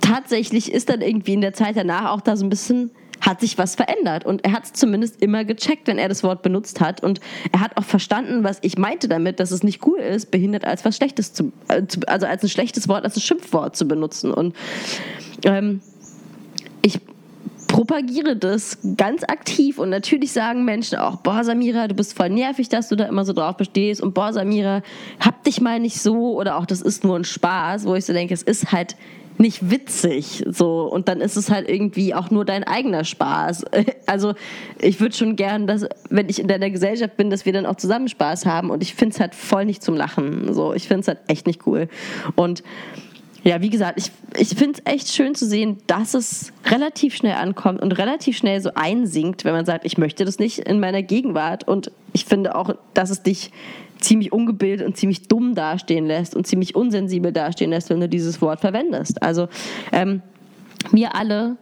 tatsächlich 0.00 0.72
ist 0.72 0.88
dann 0.88 1.02
irgendwie 1.02 1.34
in 1.34 1.42
der 1.42 1.52
Zeit 1.52 1.76
danach 1.76 2.10
auch 2.10 2.22
da 2.22 2.36
so 2.36 2.46
ein 2.46 2.50
bisschen 2.50 2.90
hat 3.20 3.40
sich 3.40 3.58
was 3.58 3.74
verändert. 3.74 4.24
Und 4.24 4.44
er 4.44 4.52
hat 4.52 4.64
es 4.64 4.72
zumindest 4.72 5.22
immer 5.22 5.44
gecheckt, 5.44 5.86
wenn 5.88 5.98
er 5.98 6.08
das 6.08 6.22
Wort 6.22 6.42
benutzt 6.42 6.80
hat. 6.80 7.02
Und 7.02 7.20
er 7.52 7.60
hat 7.60 7.76
auch 7.76 7.84
verstanden, 7.84 8.44
was 8.44 8.58
ich 8.62 8.78
meinte 8.78 9.08
damit, 9.08 9.40
dass 9.40 9.50
es 9.50 9.62
nicht 9.62 9.86
cool 9.86 9.98
ist, 9.98 10.30
behindert 10.30 10.64
als 10.64 10.84
was 10.84 10.96
Schlechtes 10.96 11.32
zu, 11.32 11.52
äh, 11.68 11.82
also 12.06 12.26
als 12.26 12.42
ein 12.42 12.48
schlechtes 12.48 12.88
Wort, 12.88 13.04
als 13.04 13.16
ein 13.16 13.20
Schimpfwort 13.20 13.76
zu 13.76 13.86
benutzen. 13.86 14.32
Und 14.32 14.54
ähm, 15.44 15.80
ich 16.82 17.00
propagiere 17.68 18.36
das 18.36 18.78
ganz 18.96 19.22
aktiv 19.22 19.78
und 19.78 19.90
natürlich 19.90 20.32
sagen 20.32 20.64
Menschen 20.64 20.98
auch, 20.98 21.16
boah 21.16 21.44
Samira, 21.44 21.86
du 21.86 21.94
bist 21.94 22.16
voll 22.16 22.28
nervig, 22.28 22.68
dass 22.68 22.88
du 22.88 22.96
da 22.96 23.04
immer 23.04 23.24
so 23.24 23.32
drauf 23.32 23.56
bestehst 23.56 24.02
und 24.02 24.12
boah 24.12 24.32
Samira, 24.32 24.82
hab 25.20 25.44
dich 25.44 25.60
mal 25.60 25.78
nicht 25.78 26.00
so 26.00 26.36
oder 26.36 26.56
auch 26.56 26.66
das 26.66 26.82
ist 26.82 27.04
nur 27.04 27.16
ein 27.16 27.24
Spaß, 27.24 27.84
wo 27.84 27.94
ich 27.94 28.04
so 28.04 28.12
denke, 28.12 28.34
es 28.34 28.42
ist 28.42 28.72
halt 28.72 28.96
nicht 29.40 29.70
witzig. 29.70 30.44
So. 30.46 30.82
Und 30.82 31.08
dann 31.08 31.20
ist 31.20 31.36
es 31.36 31.50
halt 31.50 31.68
irgendwie 31.68 32.14
auch 32.14 32.30
nur 32.30 32.44
dein 32.44 32.64
eigener 32.64 33.04
Spaß. 33.04 33.64
Also 34.06 34.34
ich 34.80 34.98
würde 34.98 35.14
schon 35.14 35.36
gern, 35.36 35.68
dass, 35.68 35.86
wenn 36.08 36.28
ich 36.28 36.40
in 36.40 36.48
deiner 36.48 36.68
Gesellschaft 36.68 37.16
bin, 37.16 37.30
dass 37.30 37.46
wir 37.46 37.52
dann 37.52 37.64
auch 37.64 37.76
zusammen 37.76 38.08
Spaß 38.08 38.44
haben. 38.44 38.70
Und 38.70 38.82
ich 38.82 38.96
finde 38.96 39.14
es 39.14 39.20
halt 39.20 39.36
voll 39.36 39.64
nicht 39.64 39.84
zum 39.84 39.94
Lachen. 39.94 40.52
So. 40.52 40.74
Ich 40.74 40.88
finde 40.88 41.02
es 41.02 41.08
halt 41.08 41.18
echt 41.28 41.46
nicht 41.46 41.64
cool. 41.64 41.88
Und 42.34 42.64
ja, 43.44 43.62
wie 43.62 43.70
gesagt, 43.70 43.98
ich, 43.98 44.10
ich 44.36 44.58
finde 44.58 44.80
es 44.84 44.92
echt 44.92 45.08
schön 45.08 45.36
zu 45.36 45.46
sehen, 45.46 45.78
dass 45.86 46.14
es 46.14 46.52
relativ 46.66 47.14
schnell 47.14 47.34
ankommt 47.34 47.80
und 47.80 47.92
relativ 47.92 48.36
schnell 48.36 48.60
so 48.60 48.72
einsinkt, 48.74 49.44
wenn 49.44 49.52
man 49.52 49.64
sagt, 49.64 49.84
ich 49.84 49.96
möchte 49.96 50.24
das 50.24 50.40
nicht 50.40 50.58
in 50.58 50.80
meiner 50.80 51.02
Gegenwart. 51.02 51.66
Und 51.68 51.92
ich 52.12 52.24
finde 52.24 52.56
auch, 52.56 52.74
dass 52.94 53.10
es 53.10 53.22
dich 53.22 53.52
ziemlich 54.00 54.32
ungebildet 54.32 54.86
und 54.86 54.96
ziemlich 54.96 55.28
dumm 55.28 55.54
dastehen 55.54 56.06
lässt 56.06 56.34
und 56.34 56.46
ziemlich 56.46 56.74
unsensibel 56.74 57.32
dastehen 57.32 57.70
lässt, 57.70 57.90
wenn 57.90 58.00
du 58.00 58.08
dieses 58.08 58.40
Wort 58.40 58.60
verwendest. 58.60 59.22
Also 59.22 59.48
ähm, 59.92 60.22
wir 60.92 61.14
alle 61.14 61.56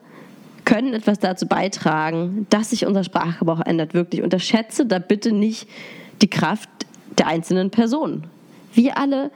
können 0.64 0.92
etwas 0.92 1.18
dazu 1.18 1.46
beitragen, 1.46 2.46
dass 2.50 2.70
sich 2.70 2.86
unser 2.86 3.02
Sprachgebrauch 3.02 3.60
ändert, 3.64 3.94
wirklich. 3.94 4.22
Unterschätze 4.22 4.84
da 4.86 4.98
bitte 4.98 5.32
nicht 5.32 5.68
die 6.20 6.28
Kraft 6.28 6.68
der 7.16 7.26
einzelnen 7.26 7.70
Personen. 7.70 8.24
Wir 8.74 8.98
alle 8.98 9.30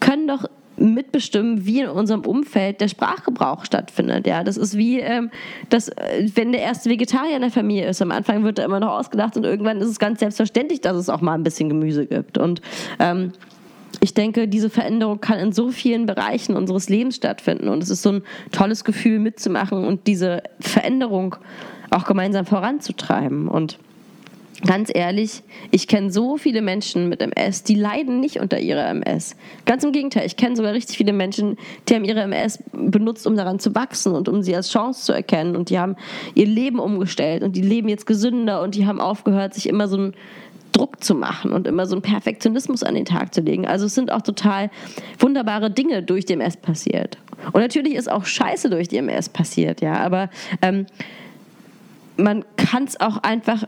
können 0.00 0.28
doch 0.28 0.44
mitbestimmen, 0.78 1.66
wie 1.66 1.80
in 1.80 1.88
unserem 1.88 2.22
Umfeld 2.22 2.80
der 2.80 2.88
Sprachgebrauch 2.88 3.64
stattfindet. 3.64 4.26
Ja, 4.26 4.44
das 4.44 4.56
ist 4.56 4.76
wie, 4.76 5.00
ähm, 5.00 5.30
das, 5.70 5.88
äh, 5.88 6.28
wenn 6.34 6.52
der 6.52 6.62
erste 6.62 6.90
Vegetarier 6.90 7.36
in 7.36 7.42
der 7.42 7.50
Familie 7.50 7.88
ist. 7.88 8.02
Am 8.02 8.12
Anfang 8.12 8.44
wird 8.44 8.58
er 8.58 8.64
immer 8.64 8.80
noch 8.80 8.98
ausgedacht 8.98 9.36
und 9.36 9.44
irgendwann 9.44 9.78
ist 9.78 9.88
es 9.88 9.98
ganz 9.98 10.20
selbstverständlich, 10.20 10.80
dass 10.80 10.96
es 10.96 11.08
auch 11.08 11.20
mal 11.20 11.34
ein 11.34 11.42
bisschen 11.42 11.68
Gemüse 11.68 12.06
gibt. 12.06 12.38
Und 12.38 12.60
ähm, 12.98 13.32
ich 14.00 14.14
denke, 14.14 14.48
diese 14.48 14.70
Veränderung 14.70 15.20
kann 15.20 15.38
in 15.38 15.52
so 15.52 15.70
vielen 15.70 16.06
Bereichen 16.06 16.56
unseres 16.56 16.88
Lebens 16.88 17.16
stattfinden. 17.16 17.68
Und 17.68 17.82
es 17.82 17.90
ist 17.90 18.02
so 18.02 18.12
ein 18.12 18.22
tolles 18.52 18.84
Gefühl 18.84 19.18
mitzumachen 19.18 19.84
und 19.84 20.06
diese 20.06 20.42
Veränderung 20.60 21.36
auch 21.90 22.04
gemeinsam 22.04 22.46
voranzutreiben. 22.46 23.48
Und 23.48 23.78
Ganz 24.64 24.90
ehrlich, 24.94 25.42
ich 25.70 25.86
kenne 25.86 26.10
so 26.10 26.38
viele 26.38 26.62
Menschen 26.62 27.10
mit 27.10 27.20
MS, 27.20 27.62
die 27.64 27.74
leiden 27.74 28.20
nicht 28.20 28.40
unter 28.40 28.58
ihrer 28.58 28.88
MS. 28.88 29.36
Ganz 29.66 29.84
im 29.84 29.92
Gegenteil, 29.92 30.24
ich 30.24 30.36
kenne 30.36 30.56
sogar 30.56 30.72
richtig 30.72 30.96
viele 30.96 31.12
Menschen, 31.12 31.58
die 31.88 31.94
haben 31.94 32.04
ihre 32.04 32.22
MS 32.22 32.62
benutzt, 32.72 33.26
um 33.26 33.36
daran 33.36 33.58
zu 33.58 33.74
wachsen 33.74 34.14
und 34.14 34.30
um 34.30 34.42
sie 34.42 34.56
als 34.56 34.70
Chance 34.70 35.04
zu 35.04 35.12
erkennen. 35.12 35.56
Und 35.56 35.68
die 35.68 35.78
haben 35.78 35.96
ihr 36.34 36.46
Leben 36.46 36.78
umgestellt 36.78 37.42
und 37.42 37.54
die 37.54 37.60
leben 37.60 37.88
jetzt 37.88 38.06
gesünder 38.06 38.62
und 38.62 38.74
die 38.74 38.86
haben 38.86 39.00
aufgehört, 39.00 39.52
sich 39.52 39.68
immer 39.68 39.88
so 39.88 39.98
einen 39.98 40.14
Druck 40.72 41.02
zu 41.04 41.14
machen 41.14 41.52
und 41.52 41.66
immer 41.66 41.86
so 41.86 41.94
einen 41.94 42.02
Perfektionismus 42.02 42.82
an 42.82 42.94
den 42.94 43.04
Tag 43.04 43.34
zu 43.34 43.42
legen. 43.42 43.66
Also 43.66 43.86
es 43.86 43.94
sind 43.94 44.10
auch 44.10 44.22
total 44.22 44.70
wunderbare 45.18 45.70
Dinge 45.70 46.02
durch 46.02 46.24
die 46.24 46.34
MS 46.34 46.56
passiert. 46.56 47.18
Und 47.52 47.60
natürlich 47.60 47.94
ist 47.94 48.10
auch 48.10 48.24
Scheiße 48.24 48.70
durch 48.70 48.88
die 48.88 48.96
MS 48.96 49.28
passiert, 49.28 49.80
ja, 49.80 49.94
aber 49.94 50.30
ähm, 50.62 50.86
man 52.16 52.44
kann 52.56 52.84
es 52.84 52.98
auch 52.98 53.18
einfach 53.18 53.64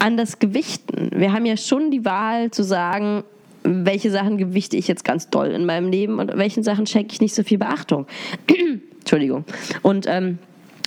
anders 0.00 0.38
gewichten. 0.38 1.10
Wir 1.14 1.32
haben 1.32 1.46
ja 1.46 1.56
schon 1.56 1.90
die 1.90 2.04
Wahl 2.04 2.50
zu 2.50 2.64
sagen, 2.64 3.22
welche 3.62 4.10
Sachen 4.10 4.38
gewichte 4.38 4.76
ich 4.76 4.88
jetzt 4.88 5.04
ganz 5.04 5.28
doll 5.28 5.48
in 5.48 5.66
meinem 5.66 5.90
Leben 5.90 6.18
und 6.18 6.36
welchen 6.36 6.62
Sachen 6.62 6.86
schenke 6.86 7.12
ich 7.12 7.20
nicht 7.20 7.34
so 7.34 7.42
viel 7.42 7.58
Beachtung. 7.58 8.06
Entschuldigung. 9.00 9.44
Und 9.82 10.06
ähm, 10.08 10.38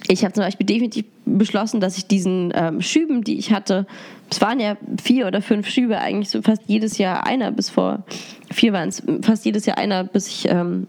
ich 0.08 0.24
habe 0.24 0.34
zum 0.34 0.44
Beispiel 0.44 0.66
definitiv 0.66 1.06
beschlossen, 1.26 1.80
dass 1.80 1.98
ich 1.98 2.08
diesen 2.08 2.52
ähm, 2.56 2.82
Schüben, 2.82 3.24
die 3.24 3.38
ich 3.38 3.52
hatte, 3.52 3.86
es 4.30 4.42
waren 4.42 4.60
ja 4.60 4.78
vier 5.02 5.28
oder 5.28 5.42
fünf 5.42 5.68
Schübe, 5.68 6.00
eigentlich 6.00 6.30
so 6.30 6.42
fast 6.42 6.64
jedes 6.68 6.98
Jahr 6.98 7.26
einer, 7.26 7.52
bis 7.52 7.70
vor 7.70 8.04
vier 8.52 8.74
waren 8.74 8.90
es, 8.90 9.04
fast 9.22 9.46
jedes 9.46 9.66
Jahr 9.66 9.78
einer, 9.78 10.04
bis 10.04 10.28
ich, 10.28 10.50
ähm, 10.50 10.88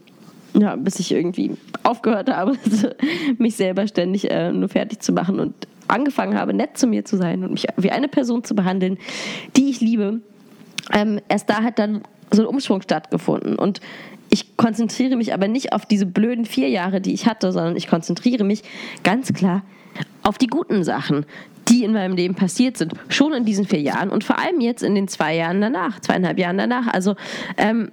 ja, 0.55 0.77
bis 0.77 0.99
ich 0.99 1.13
irgendwie 1.13 1.53
aufgehört 1.83 2.31
habe, 2.31 2.57
mich 3.39 3.57
selber 3.57 3.87
ständig 3.87 4.31
äh, 4.31 4.51
nur 4.53 4.69
fertig 4.69 5.01
zu 5.01 5.13
machen 5.13 5.39
und 5.39 5.55
angefangen 5.89 6.39
habe, 6.39 6.55
nett 6.55 6.79
zu 6.79 6.87
mir 6.87 7.05
zu 7.05 7.17
sein 7.17 7.45
und 7.45 7.53
mich 7.53 7.67
wie 7.77 7.91
eine 7.91 8.09
Person 8.09 8.45
zu 8.45 8.55
behandeln, 8.55 8.99
die 9.57 9.71
ich 9.71 9.81
liebe, 9.81 10.21
ähm, 10.93 11.21
erst 11.29 11.51
da 11.51 11.63
hat 11.63 11.79
dann 11.79 12.03
so 12.31 12.43
ein 12.43 12.49
Umschwung 12.49 12.83
stattgefunden. 12.83 13.57
Und 13.57 13.81
ich 14.31 14.57
konzentriere 14.57 15.17
mich 15.17 15.33
aber 15.33 15.49
nicht 15.49 15.73
auf 15.73 15.87
diese 15.87 16.07
blöden 16.07 16.45
vier 16.45 16.69
Jahre, 16.69 17.01
die 17.01 17.15
ich 17.15 17.27
hatte, 17.27 17.53
sondern 17.53 17.77
ich 17.77 17.89
konzentriere 17.89 18.45
mich 18.45 18.63
ganz 19.03 19.33
klar 19.33 19.63
auf 20.23 20.39
die 20.39 20.49
guten 20.49 20.83
Sachen, 20.83 21.25
die 21.69 21.85
in 21.85 21.93
meinem 21.93 22.17
Leben 22.17 22.35
passiert 22.35 22.77
sind, 22.77 22.95
schon 23.09 23.33
in 23.33 23.45
diesen 23.45 23.65
vier 23.65 23.81
Jahren 23.81 24.11
und 24.11 24.25
vor 24.25 24.39
allem 24.39 24.61
jetzt 24.61 24.83
in 24.83 24.95
den 24.95 25.09
zwei 25.09 25.37
Jahren 25.37 25.61
danach, 25.61 26.01
zweieinhalb 26.01 26.39
Jahren 26.39 26.59
danach. 26.59 26.89
Also 26.89 27.15
ähm, 27.57 27.93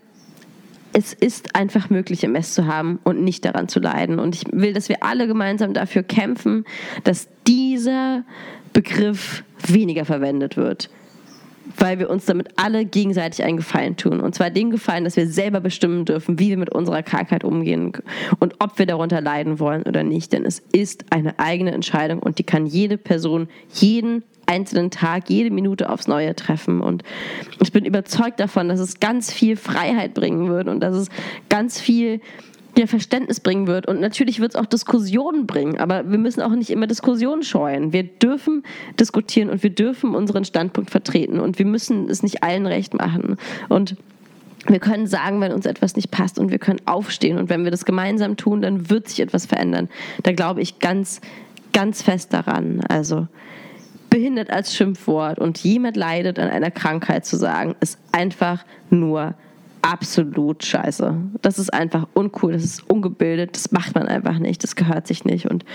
es 0.94 1.14
ist 1.14 1.56
einfach 1.56 1.90
möglich, 1.90 2.24
MS 2.24 2.54
zu 2.54 2.68
haben 2.68 3.00
und 3.04 3.22
nicht 3.22 3.46
daran 3.46 3.68
zu 3.68 3.80
leiden. 3.80 4.20
Und 4.20 4.36
ich 4.36 4.44
will, 4.52 4.74
dass 4.74 4.90
wir 4.90 5.04
alle 5.04 5.28
gemeinsam 5.28 5.74
dafür 5.74 6.04
kämpfen, 6.04 6.66
dass 7.04 7.28
dieser 7.48 8.24
Begriff 8.74 9.44
weniger 9.68 10.06
verwendet 10.06 10.58
wird. 10.58 10.90
Weil 11.78 12.00
wir 12.00 12.10
uns 12.10 12.26
damit 12.26 12.50
alle 12.58 12.86
gegenseitig 12.86 13.44
einen 13.46 13.58
Gefallen 13.58 13.96
tun. 13.96 14.20
Und 14.20 14.36
zwar 14.36 14.50
den 14.50 14.72
Gefallen, 14.72 15.04
dass 15.04 15.16
wir 15.16 15.28
selber 15.28 15.62
bestimmen 15.62 16.06
dürfen, 16.06 16.40
wie 16.40 16.50
wir 16.50 16.58
mit 16.58 16.72
unserer 16.72 17.04
Krankheit 17.04 17.44
umgehen 17.44 17.94
und 18.40 18.56
ob 18.60 18.78
wir 18.78 18.86
darunter 18.86 19.22
leiden 19.22 19.60
wollen 19.60 19.84
oder 19.84 20.04
nicht. 20.04 20.34
Denn 20.34 20.46
es 20.46 20.60
ist 20.72 21.06
eine 21.12 21.40
eigene 21.40 21.72
Entscheidung 21.72 22.20
und 22.20 22.40
die 22.40 22.44
kann 22.44 22.66
jede 22.66 22.98
Person 22.98 23.48
jeden 23.74 24.24
einzelnen 24.52 24.92
Tag, 24.92 25.30
jede 25.30 25.50
Minute 25.50 25.90
aufs 25.90 26.08
Neue 26.08 26.36
treffen. 26.36 26.82
Und 26.82 27.04
ich 27.62 27.72
bin 27.72 27.86
überzeugt 27.86 28.40
davon, 28.40 28.68
dass 28.68 28.80
es 28.80 29.00
ganz 29.00 29.32
viel 29.32 29.56
Freiheit 29.56 30.14
bringen 30.14 30.50
wird 30.50 30.68
und 30.68 30.82
dass 30.82 30.96
es 30.96 31.08
ganz 31.48 31.80
viel 31.80 32.20
ja, 32.78 32.86
Verständnis 32.86 33.40
bringen 33.40 33.68
wird. 33.68 33.88
Und 33.88 34.02
natürlich 34.02 34.40
wird 34.40 34.52
es 34.52 34.56
auch 34.56 34.66
Diskussionen 34.66 35.48
bringen, 35.48 35.80
aber 35.80 36.10
wir 36.10 36.18
müssen 36.18 36.42
auch 36.42 36.52
nicht 36.52 36.70
immer 36.70 36.88
Diskussionen 36.88 37.44
scheuen. 37.44 37.94
Wir 37.94 38.04
dürfen 38.04 38.64
diskutieren 39.00 39.50
und 39.50 39.64
wir 39.64 39.70
dürfen 39.70 40.16
unseren 40.16 40.44
Standpunkt 40.44 40.92
vertreten 40.92 41.40
und 41.40 41.58
wir 41.58 41.66
müssen 41.66 42.10
es 42.10 42.24
nicht 42.24 42.44
allen 42.44 42.68
recht 42.68 42.94
machen. 42.94 43.38
Und 43.70 43.96
wir 44.68 44.80
können 44.80 45.08
sagen, 45.08 45.42
wenn 45.42 45.54
uns 45.54 45.66
etwas 45.66 45.96
nicht 45.96 46.12
passt 46.12 46.38
und 46.38 46.52
wir 46.52 46.60
können 46.60 46.82
aufstehen. 46.86 47.38
Und 47.38 47.50
wenn 47.50 47.64
wir 47.64 47.72
das 47.72 47.86
gemeinsam 47.86 48.38
tun, 48.38 48.62
dann 48.62 48.90
wird 48.90 49.08
sich 49.08 49.22
etwas 49.22 49.46
verändern. 49.46 49.90
Da 50.24 50.34
glaube 50.34 50.62
ich 50.62 50.80
ganz, 50.80 51.20
ganz 51.74 52.04
fest 52.04 52.34
daran. 52.34 52.82
Also 52.88 53.28
behindert 54.12 54.52
als 54.52 54.76
Schimpfwort 54.76 55.40
und 55.40 55.58
jemand 55.64 55.98
leidet 55.98 56.38
an 56.38 56.50
einer 56.50 56.70
Krankheit 56.70 57.26
zu 57.26 57.38
sagen, 57.38 57.76
ist 57.80 57.98
einfach 58.12 58.64
nur 58.92 59.34
absolut 59.82 60.64
scheiße. 60.64 61.16
Das 61.42 61.58
ist 61.58 61.74
einfach 61.74 62.08
uncool, 62.14 62.52
das 62.52 62.64
ist 62.64 62.88
ungebildet, 62.88 63.56
das 63.56 63.72
macht 63.72 63.96
man 63.96 64.08
einfach 64.08 64.38
nicht, 64.38 64.64
das 64.64 64.76
gehört 64.76 65.08
sich 65.08 65.26
nicht. 65.26 65.50
Und 65.50 65.66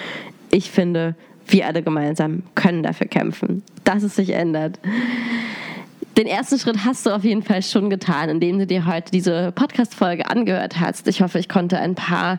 ich 0.52 0.70
finde, 0.70 1.16
wir 1.48 1.66
alle 1.66 1.82
gemeinsam 1.82 2.42
können 2.54 2.82
dafür 2.82 3.08
kämpfen, 3.08 3.62
dass 3.84 4.02
es 4.02 4.14
sich 4.14 4.30
ändert. 4.30 4.78
Den 6.18 6.26
ersten 6.26 6.58
Schritt 6.58 6.84
hast 6.84 7.06
du 7.06 7.10
auf 7.10 7.24
jeden 7.24 7.42
Fall 7.42 7.62
schon 7.62 7.88
getan, 7.90 8.28
indem 8.28 8.58
du 8.58 8.66
dir 8.66 8.86
heute 8.86 9.10
diese 9.10 9.50
Podcast-Folge 9.52 10.28
angehört 10.28 10.78
hast. 10.78 11.08
Ich 11.08 11.22
hoffe, 11.22 11.38
ich 11.38 11.48
konnte 11.48 11.78
ein 11.78 11.94
paar 11.94 12.38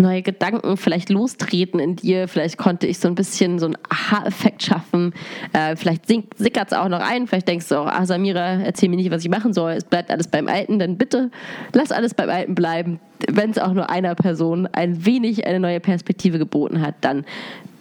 neue 0.00 0.22
Gedanken 0.22 0.76
vielleicht 0.76 1.10
lostreten 1.10 1.80
in 1.80 1.96
dir. 1.96 2.28
Vielleicht 2.28 2.58
konnte 2.58 2.86
ich 2.86 2.98
so 2.98 3.08
ein 3.08 3.14
bisschen 3.14 3.58
so 3.58 3.66
einen 3.66 3.78
Aha-Effekt 3.88 4.62
schaffen. 4.62 5.12
Äh, 5.52 5.76
vielleicht 5.76 6.06
sickert 6.06 6.72
es 6.72 6.78
auch 6.78 6.88
noch 6.88 7.00
ein. 7.00 7.26
Vielleicht 7.26 7.48
denkst 7.48 7.68
du 7.68 7.76
auch, 7.76 7.86
ah, 7.86 8.06
Samira, 8.06 8.60
erzähl 8.60 8.88
mir 8.88 8.96
nicht, 8.96 9.10
was 9.10 9.24
ich 9.24 9.30
machen 9.30 9.52
soll. 9.52 9.72
Es 9.72 9.84
bleibt 9.84 10.10
alles 10.10 10.28
beim 10.28 10.48
Alten. 10.48 10.78
Dann 10.78 10.96
bitte 10.96 11.30
lass 11.72 11.92
alles 11.92 12.14
beim 12.14 12.30
Alten 12.30 12.54
bleiben. 12.54 13.00
Wenn 13.30 13.50
es 13.50 13.58
auch 13.58 13.72
nur 13.72 13.90
einer 13.90 14.14
Person 14.14 14.66
ein 14.66 15.04
wenig 15.04 15.46
eine 15.46 15.60
neue 15.60 15.80
Perspektive 15.80 16.38
geboten 16.38 16.80
hat, 16.80 16.96
dann 17.00 17.24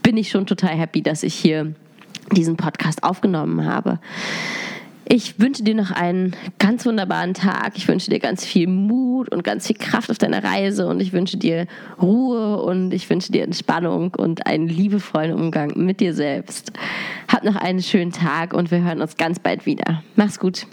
bin 0.04 0.18
ich 0.18 0.30
schon 0.30 0.46
total 0.46 0.72
happy, 0.72 1.02
dass 1.02 1.24
ich 1.24 1.34
hier 1.34 1.74
diesen 2.32 2.58
Podcast 2.58 3.04
aufgenommen 3.04 3.66
habe. 3.66 4.00
Ich 5.10 5.40
wünsche 5.40 5.64
dir 5.64 5.74
noch 5.74 5.92
einen 5.92 6.36
ganz 6.60 6.86
wunderbaren 6.86 7.34
Tag. 7.34 7.78
Ich 7.78 7.88
wünsche 7.88 8.10
dir 8.10 8.20
ganz 8.20 8.44
viel 8.44 8.68
Mut 8.68 9.30
und 9.30 9.42
ganz 9.42 9.68
viel 9.68 9.78
Kraft 9.78 10.12
auf 10.12 10.18
deiner 10.18 10.44
Reise 10.44 10.86
und 10.86 11.00
ich 11.00 11.14
wünsche 11.14 11.38
dir 11.38 11.66
Ruhe 12.02 12.62
und 12.62 12.94
ich 12.94 13.10
wünsche 13.10 13.32
dir 13.32 13.44
Entspannung 13.44 14.14
und 14.16 14.46
einen 14.46 14.68
liebevollen 14.68 15.34
Umgang 15.34 15.72
mit 15.78 16.02
dir 16.02 16.14
selbst. 16.14 16.74
Hab 17.30 17.46
noch 17.46 17.56
einen 17.56 17.82
schönen 17.82 18.12
Tag 18.12 18.54
und 18.54 18.70
wir 18.70 18.84
hören 18.84 19.02
uns 19.02 19.16
ganz 19.16 19.40
bald 19.40 19.66
wieder. 19.66 20.04
Mach's 20.18 20.40
gut. 20.40 20.68